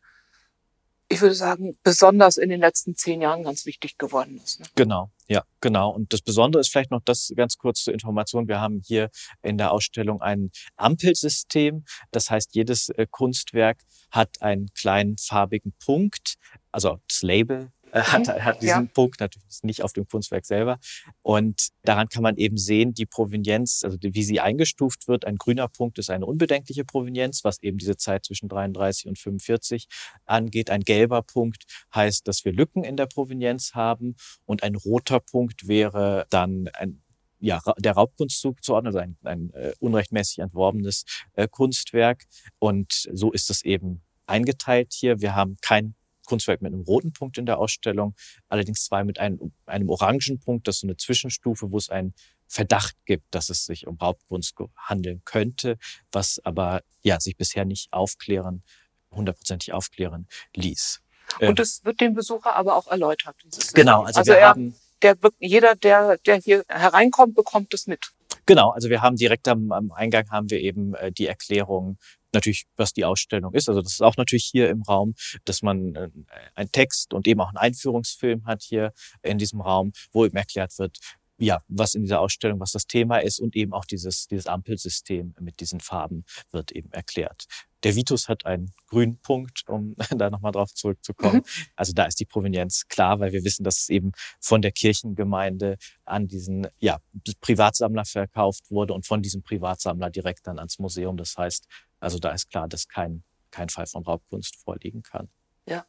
ich 1.09 1.21
würde 1.21 1.35
sagen, 1.35 1.77
besonders 1.83 2.37
in 2.37 2.49
den 2.49 2.61
letzten 2.61 2.95
zehn 2.95 3.21
Jahren 3.21 3.43
ganz 3.43 3.65
wichtig 3.65 3.97
geworden 3.97 4.39
ist. 4.43 4.61
Ne? 4.61 4.65
Genau, 4.75 5.11
ja, 5.31 5.43
genau. 5.61 5.91
Und 5.91 6.11
das 6.11 6.21
Besondere 6.21 6.59
ist 6.59 6.73
vielleicht 6.73 6.91
noch 6.91 6.99
das 7.05 7.31
ganz 7.37 7.57
kurz 7.57 7.85
zur 7.85 7.93
Information. 7.93 8.49
Wir 8.49 8.59
haben 8.59 8.81
hier 8.85 9.09
in 9.41 9.57
der 9.57 9.71
Ausstellung 9.71 10.21
ein 10.21 10.51
Ampelsystem. 10.75 11.85
Das 12.11 12.29
heißt, 12.29 12.53
jedes 12.53 12.89
äh, 12.89 13.07
Kunstwerk 13.09 13.79
hat 14.11 14.41
einen 14.41 14.73
kleinen 14.73 15.17
farbigen 15.17 15.73
Punkt, 15.85 16.35
also 16.73 16.99
das 17.07 17.21
Label 17.21 17.71
hat, 17.91 18.27
hat 18.27 18.61
diesen 18.61 18.85
ja. 18.85 18.89
Punkt 18.93 19.19
natürlich 19.19 19.63
nicht 19.63 19.83
auf 19.83 19.93
dem 19.93 20.07
Kunstwerk 20.07 20.45
selber. 20.45 20.79
Und 21.21 21.69
daran 21.83 22.09
kann 22.09 22.23
man 22.23 22.37
eben 22.37 22.57
sehen, 22.57 22.93
die 22.93 23.05
Provenienz, 23.05 23.81
also 23.83 23.97
wie 24.01 24.23
sie 24.23 24.39
eingestuft 24.39 25.07
wird. 25.07 25.25
Ein 25.25 25.37
grüner 25.37 25.67
Punkt 25.67 25.99
ist 25.99 26.09
eine 26.09 26.25
unbedenkliche 26.25 26.85
Provenienz, 26.85 27.43
was 27.43 27.61
eben 27.61 27.77
diese 27.77 27.97
Zeit 27.97 28.25
zwischen 28.25 28.49
33 28.49 29.07
und 29.07 29.19
45 29.19 29.87
angeht. 30.25 30.69
Ein 30.69 30.81
gelber 30.81 31.21
Punkt 31.21 31.63
heißt, 31.93 32.27
dass 32.27 32.45
wir 32.45 32.53
Lücken 32.53 32.83
in 32.83 32.97
der 32.97 33.07
Provenienz 33.07 33.73
haben. 33.73 34.15
Und 34.45 34.63
ein 34.63 34.75
roter 34.75 35.19
Punkt 35.19 35.67
wäre 35.67 36.25
dann 36.29 36.69
ein 36.73 37.01
ja, 37.43 37.59
der 37.79 37.93
Raubkunstzug 37.93 38.63
zu 38.63 38.75
ordnen, 38.75 38.87
also 38.87 38.99
ein, 38.99 39.17
ein 39.23 39.51
äh, 39.53 39.73
unrechtmäßig 39.79 40.39
entworbenes 40.39 41.05
äh, 41.33 41.47
Kunstwerk. 41.47 42.25
Und 42.59 43.09
so 43.11 43.31
ist 43.31 43.49
es 43.49 43.63
eben 43.63 44.03
eingeteilt 44.27 44.93
hier. 44.93 45.21
Wir 45.21 45.35
haben 45.35 45.57
kein 45.61 45.95
Kunstwerk 46.31 46.61
mit 46.61 46.71
einem 46.71 46.83
roten 46.83 47.11
Punkt 47.11 47.37
in 47.37 47.45
der 47.45 47.59
Ausstellung, 47.59 48.15
allerdings 48.47 48.85
zwei 48.85 49.03
mit 49.03 49.19
einem, 49.19 49.51
einem 49.65 49.89
orangen 49.89 50.39
Punkt. 50.39 50.65
Das 50.65 50.77
ist 50.77 50.81
so 50.81 50.87
eine 50.87 50.95
Zwischenstufe, 50.95 51.71
wo 51.71 51.77
es 51.77 51.89
einen 51.89 52.13
Verdacht 52.47 52.95
gibt, 53.05 53.35
dass 53.35 53.49
es 53.49 53.65
sich 53.65 53.85
um 53.85 53.97
Raubkunst 53.97 54.55
handeln 54.77 55.21
könnte, 55.25 55.77
was 56.09 56.39
aber 56.45 56.83
ja 57.01 57.19
sich 57.19 57.35
bisher 57.35 57.65
nicht 57.65 57.91
aufklären, 57.91 58.63
hundertprozentig 59.11 59.73
aufklären 59.73 60.29
ließ. 60.55 61.01
Und 61.41 61.59
es 61.59 61.79
ähm, 61.79 61.85
wird 61.87 61.99
dem 61.99 62.13
Besucher 62.13 62.55
aber 62.55 62.77
auch 62.77 62.87
erläutert. 62.87 63.35
genau, 63.73 64.03
also, 64.03 64.19
also 64.19 64.31
wir 64.31 64.39
er, 64.39 64.49
haben 64.49 64.73
der, 65.01 65.17
jeder, 65.39 65.75
der, 65.75 66.17
der 66.25 66.37
hier 66.37 66.63
hereinkommt, 66.69 67.35
bekommt 67.35 67.73
es 67.73 67.87
mit. 67.87 68.11
Genau, 68.45 68.69
also 68.69 68.89
wir 68.89 69.01
haben 69.01 69.17
direkt 69.17 69.49
am, 69.49 69.73
am 69.73 69.91
Eingang 69.91 70.29
haben 70.29 70.49
wir 70.49 70.61
eben 70.61 70.93
äh, 70.95 71.11
die 71.11 71.27
Erklärung 71.27 71.97
natürlich, 72.33 72.65
was 72.75 72.93
die 72.93 73.05
Ausstellung 73.05 73.53
ist. 73.53 73.69
Also 73.69 73.81
das 73.81 73.93
ist 73.93 74.01
auch 74.01 74.17
natürlich 74.17 74.45
hier 74.45 74.69
im 74.69 74.81
Raum, 74.83 75.15
dass 75.45 75.61
man 75.61 75.95
äh, 75.95 76.09
einen 76.55 76.71
Text 76.71 77.13
und 77.13 77.27
eben 77.27 77.41
auch 77.41 77.49
einen 77.49 77.57
Einführungsfilm 77.57 78.45
hat 78.45 78.63
hier 78.63 78.93
in 79.21 79.37
diesem 79.37 79.61
Raum, 79.61 79.91
wo 80.11 80.25
eben 80.25 80.37
erklärt 80.37 80.77
wird, 80.79 80.97
ja, 81.41 81.63
was 81.67 81.95
in 81.95 82.03
dieser 82.03 82.19
Ausstellung, 82.19 82.59
was 82.59 82.71
das 82.71 82.85
Thema 82.85 83.17
ist 83.17 83.39
und 83.39 83.55
eben 83.55 83.73
auch 83.73 83.85
dieses, 83.85 84.27
dieses 84.27 84.45
Ampelsystem 84.45 85.33
mit 85.39 85.59
diesen 85.59 85.79
Farben 85.79 86.23
wird 86.51 86.71
eben 86.71 86.91
erklärt. 86.91 87.45
Der 87.83 87.95
Vitus 87.95 88.29
hat 88.29 88.45
einen 88.45 88.71
grünen 88.85 89.17
Punkt, 89.17 89.63
um 89.67 89.95
da 90.15 90.29
nochmal 90.29 90.51
drauf 90.51 90.71
zurückzukommen. 90.75 91.37
Mhm. 91.37 91.69
Also 91.75 91.93
da 91.93 92.05
ist 92.05 92.19
die 92.19 92.25
Provenienz 92.25 92.87
klar, 92.87 93.19
weil 93.19 93.31
wir 93.31 93.43
wissen, 93.43 93.63
dass 93.63 93.81
es 93.81 93.89
eben 93.89 94.11
von 94.39 94.61
der 94.61 94.71
Kirchengemeinde 94.71 95.77
an 96.05 96.27
diesen 96.27 96.67
ja, 96.79 96.99
Privatsammler 97.41 98.05
verkauft 98.05 98.69
wurde 98.69 98.93
und 98.93 99.07
von 99.07 99.23
diesem 99.23 99.41
Privatsammler 99.41 100.11
direkt 100.11 100.45
dann 100.45 100.59
ans 100.59 100.77
Museum. 100.77 101.17
Das 101.17 101.37
heißt, 101.37 101.67
also 102.01 102.19
da 102.19 102.31
ist 102.31 102.49
klar, 102.49 102.67
dass 102.67 102.87
kein, 102.87 103.23
kein 103.51 103.69
Fall 103.69 103.85
von 103.85 104.03
Raubkunst 104.03 104.57
vorliegen 104.57 105.03
kann. 105.03 105.29
Ja. 105.65 105.85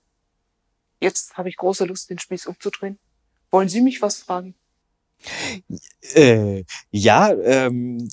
Jetzt 1.00 1.37
habe 1.37 1.49
ich 1.49 1.57
große 1.57 1.85
Lust, 1.85 2.11
den 2.11 2.19
Spieß 2.19 2.47
umzudrehen. 2.47 2.99
Wollen 3.50 3.69
Sie 3.69 3.81
mich 3.81 4.00
was 4.00 4.19
fragen? 4.19 4.54
Äh, 6.14 6.64
ja, 6.90 7.33
ähm, 7.33 8.09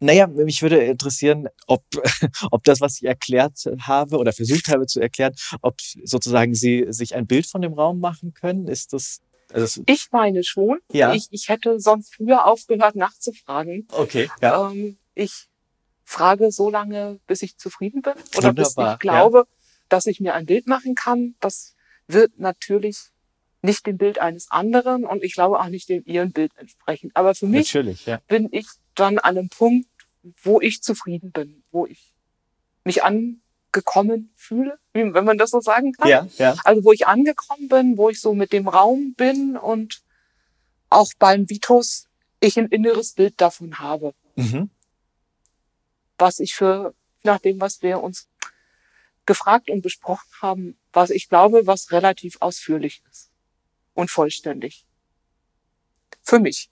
naja, 0.00 0.26
mich 0.26 0.62
würde 0.62 0.82
interessieren, 0.84 1.48
ob, 1.66 1.84
ob 2.50 2.64
das, 2.64 2.80
was 2.80 2.96
ich 2.96 3.04
erklärt 3.04 3.58
habe 3.80 4.18
oder 4.18 4.32
versucht 4.32 4.68
habe 4.68 4.86
zu 4.86 5.00
erklären, 5.00 5.34
ob 5.62 5.80
sozusagen 6.04 6.54
Sie 6.54 6.86
sich 6.90 7.14
ein 7.14 7.26
Bild 7.26 7.46
von 7.46 7.62
dem 7.62 7.74
Raum 7.74 8.00
machen 8.00 8.32
können. 8.34 8.68
Ist 8.68 8.92
das 8.92 9.20
also 9.52 9.82
ich 9.86 10.08
meine 10.12 10.44
schon. 10.44 10.78
Ja. 10.92 11.12
Ich, 11.12 11.26
ich 11.30 11.48
hätte 11.48 11.80
sonst 11.80 12.14
früher 12.14 12.46
aufgehört 12.46 12.94
nachzufragen. 12.94 13.88
Okay. 13.90 14.30
Ja. 14.40 14.70
Ähm, 14.70 14.96
ich 15.14 15.49
frage 16.10 16.50
so 16.50 16.70
lange, 16.70 17.20
bis 17.26 17.42
ich 17.42 17.56
zufrieden 17.56 18.02
bin 18.02 18.14
oder 18.36 18.48
Wunderbar. 18.48 18.54
bis 18.54 18.94
ich 18.94 18.98
glaube, 18.98 19.38
ja. 19.38 19.44
dass 19.88 20.06
ich 20.06 20.20
mir 20.20 20.34
ein 20.34 20.46
Bild 20.46 20.66
machen 20.66 20.94
kann. 20.94 21.36
Das 21.40 21.76
wird 22.08 22.38
natürlich 22.38 22.98
nicht 23.62 23.86
dem 23.86 23.96
Bild 23.96 24.18
eines 24.18 24.50
anderen 24.50 25.04
und 25.04 25.22
ich 25.22 25.34
glaube 25.34 25.60
auch 25.60 25.68
nicht 25.68 25.88
dem 25.88 26.02
ihren 26.06 26.32
Bild 26.32 26.52
entsprechen. 26.56 27.10
Aber 27.14 27.34
für 27.34 27.46
mich 27.46 27.72
ja. 27.72 28.20
bin 28.26 28.48
ich 28.50 28.66
dann 28.94 29.18
an 29.18 29.36
einem 29.36 29.48
Punkt, 29.50 29.86
wo 30.42 30.60
ich 30.60 30.82
zufrieden 30.82 31.30
bin, 31.30 31.62
wo 31.70 31.86
ich 31.86 32.12
mich 32.84 33.04
angekommen 33.04 34.32
fühle, 34.34 34.78
wenn 34.92 35.24
man 35.24 35.38
das 35.38 35.50
so 35.50 35.60
sagen 35.60 35.92
kann. 35.92 36.08
Ja, 36.08 36.26
ja. 36.38 36.56
Also 36.64 36.84
wo 36.84 36.92
ich 36.92 37.06
angekommen 37.06 37.68
bin, 37.68 37.96
wo 37.96 38.10
ich 38.10 38.20
so 38.20 38.34
mit 38.34 38.52
dem 38.52 38.66
Raum 38.66 39.14
bin 39.14 39.56
und 39.56 40.02
auch 40.88 41.12
beim 41.18 41.48
Vitus 41.48 42.08
ich 42.40 42.58
ein 42.58 42.66
inneres 42.66 43.12
Bild 43.12 43.40
davon 43.40 43.78
habe. 43.78 44.12
Mhm. 44.34 44.70
Was 46.20 46.38
ich 46.38 46.54
für, 46.54 46.94
nach 47.22 47.40
dem, 47.40 47.60
was 47.60 47.82
wir 47.82 48.02
uns 48.02 48.28
gefragt 49.26 49.70
und 49.70 49.82
besprochen 49.82 50.28
haben, 50.40 50.78
was 50.92 51.10
ich 51.10 51.28
glaube, 51.28 51.66
was 51.66 51.92
relativ 51.92 52.36
ausführlich 52.40 53.02
ist 53.10 53.30
und 53.94 54.10
vollständig. 54.10 54.86
Für 56.22 56.38
mich. 56.38 56.70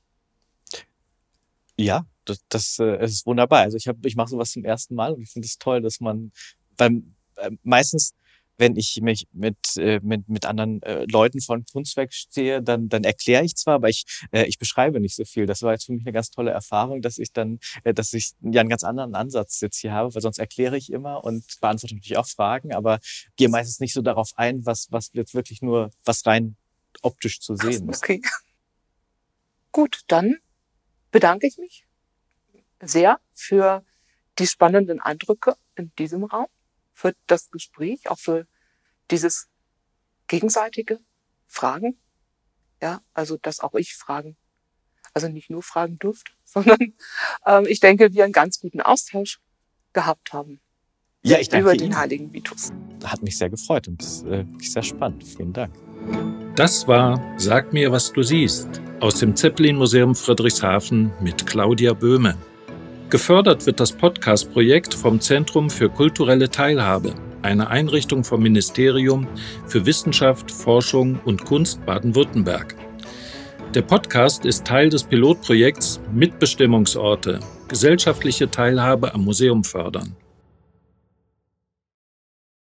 Ja, 1.76 2.06
das, 2.24 2.44
das 2.48 2.78
äh, 2.78 3.02
ist 3.04 3.26
wunderbar. 3.26 3.60
Also 3.60 3.76
ich 3.76 3.88
habe, 3.88 4.06
ich 4.06 4.16
mache 4.16 4.28
sowas 4.28 4.50
zum 4.50 4.64
ersten 4.64 4.94
Mal 4.94 5.12
und 5.12 5.22
ich 5.22 5.30
finde 5.30 5.46
es 5.46 5.58
toll, 5.58 5.80
dass 5.80 6.00
man 6.00 6.32
beim 6.76 7.14
äh, 7.36 7.50
meistens 7.62 8.14
wenn 8.58 8.76
ich 8.76 9.00
mich 9.00 9.26
mit, 9.32 9.56
äh, 9.76 10.00
mit, 10.02 10.28
mit 10.28 10.44
anderen 10.44 10.82
äh, 10.82 11.04
Leuten 11.10 11.40
von 11.40 11.64
Kunstwerk 11.64 12.12
stehe, 12.12 12.62
dann, 12.62 12.88
dann 12.88 13.04
erkläre 13.04 13.44
ich 13.44 13.56
zwar, 13.56 13.74
aber 13.74 13.88
ich, 13.88 14.04
äh, 14.32 14.44
ich 14.44 14.58
beschreibe 14.58 15.00
nicht 15.00 15.14
so 15.14 15.24
viel. 15.24 15.46
Das 15.46 15.62
war 15.62 15.72
jetzt 15.72 15.86
für 15.86 15.92
mich 15.92 16.02
eine 16.02 16.12
ganz 16.12 16.30
tolle 16.30 16.50
Erfahrung, 16.50 17.00
dass 17.00 17.18
ich 17.18 17.32
dann, 17.32 17.60
äh, 17.84 17.94
dass 17.94 18.12
ich 18.12 18.32
ja 18.42 18.60
einen 18.60 18.68
ganz 18.68 18.84
anderen 18.84 19.14
Ansatz 19.14 19.60
jetzt 19.60 19.78
hier 19.78 19.92
habe, 19.92 20.14
weil 20.14 20.22
sonst 20.22 20.38
erkläre 20.38 20.76
ich 20.76 20.92
immer 20.92 21.24
und 21.24 21.44
beantworte 21.60 21.94
natürlich 21.94 22.18
auch 22.18 22.26
Fragen, 22.26 22.74
aber 22.74 22.98
gehe 23.36 23.48
meistens 23.48 23.80
nicht 23.80 23.94
so 23.94 24.02
darauf 24.02 24.32
ein, 24.34 24.66
was, 24.66 24.88
was 24.90 25.10
jetzt 25.12 25.34
wirklich 25.34 25.62
nur, 25.62 25.90
was 26.04 26.26
rein 26.26 26.56
optisch 27.02 27.40
zu 27.40 27.54
sehen 27.54 27.88
ist. 27.88 28.02
Okay. 28.02 28.20
Gut, 29.70 30.00
dann 30.08 30.38
bedanke 31.10 31.46
ich 31.46 31.58
mich 31.58 31.86
sehr 32.80 33.20
für 33.32 33.84
die 34.38 34.46
spannenden 34.46 35.00
Eindrücke 35.00 35.56
in 35.76 35.92
diesem 35.98 36.24
Raum, 36.24 36.46
für 36.98 37.14
das 37.28 37.50
Gespräch, 37.50 38.10
auch 38.10 38.18
für 38.18 38.46
dieses 39.12 39.48
gegenseitige 40.26 40.98
Fragen. 41.46 41.96
Ja, 42.82 43.00
also 43.14 43.38
dass 43.40 43.60
auch 43.60 43.74
ich 43.74 43.94
Fragen, 43.94 44.36
also 45.14 45.28
nicht 45.28 45.48
nur 45.48 45.62
fragen 45.62 45.98
durfte, 46.00 46.32
sondern 46.44 46.94
ähm, 47.46 47.66
ich 47.68 47.78
denke, 47.78 48.12
wir 48.12 48.24
einen 48.24 48.32
ganz 48.32 48.58
guten 48.58 48.80
Austausch 48.80 49.40
gehabt 49.92 50.32
haben. 50.32 50.60
Ja, 51.22 51.38
ich 51.38 51.48
danke 51.48 51.70
über 51.70 51.76
den 51.76 51.96
heiligen 51.96 52.32
Vitus. 52.32 52.72
Hat 53.04 53.22
mich 53.22 53.38
sehr 53.38 53.50
gefreut 53.50 53.86
und 53.88 54.02
äh, 54.26 54.44
sehr 54.60 54.82
spannend. 54.82 55.24
Vielen 55.24 55.52
Dank. 55.52 55.74
Das 56.56 56.88
war 56.88 57.20
Sag 57.38 57.72
mir, 57.72 57.92
was 57.92 58.12
du 58.12 58.22
siehst 58.22 58.68
aus 59.00 59.20
dem 59.20 59.36
Zeppelin 59.36 59.76
Museum 59.76 60.16
Friedrichshafen 60.16 61.12
mit 61.20 61.46
Claudia 61.46 61.92
Böhme. 61.92 62.36
Gefördert 63.10 63.64
wird 63.64 63.80
das 63.80 63.92
Podcast-Projekt 63.92 64.92
vom 64.92 65.18
Zentrum 65.18 65.70
für 65.70 65.88
kulturelle 65.88 66.50
Teilhabe, 66.50 67.14
eine 67.40 67.68
Einrichtung 67.70 68.22
vom 68.22 68.42
Ministerium 68.42 69.26
für 69.66 69.86
Wissenschaft, 69.86 70.50
Forschung 70.50 71.18
und 71.24 71.42
Kunst 71.46 71.86
Baden-Württemberg. 71.86 72.74
Der 73.72 73.80
Podcast 73.80 74.44
ist 74.44 74.66
Teil 74.66 74.90
des 74.90 75.04
Pilotprojekts 75.04 76.02
Mitbestimmungsorte, 76.12 77.40
gesellschaftliche 77.68 78.50
Teilhabe 78.50 79.14
am 79.14 79.24
Museum 79.24 79.64
fördern. 79.64 80.14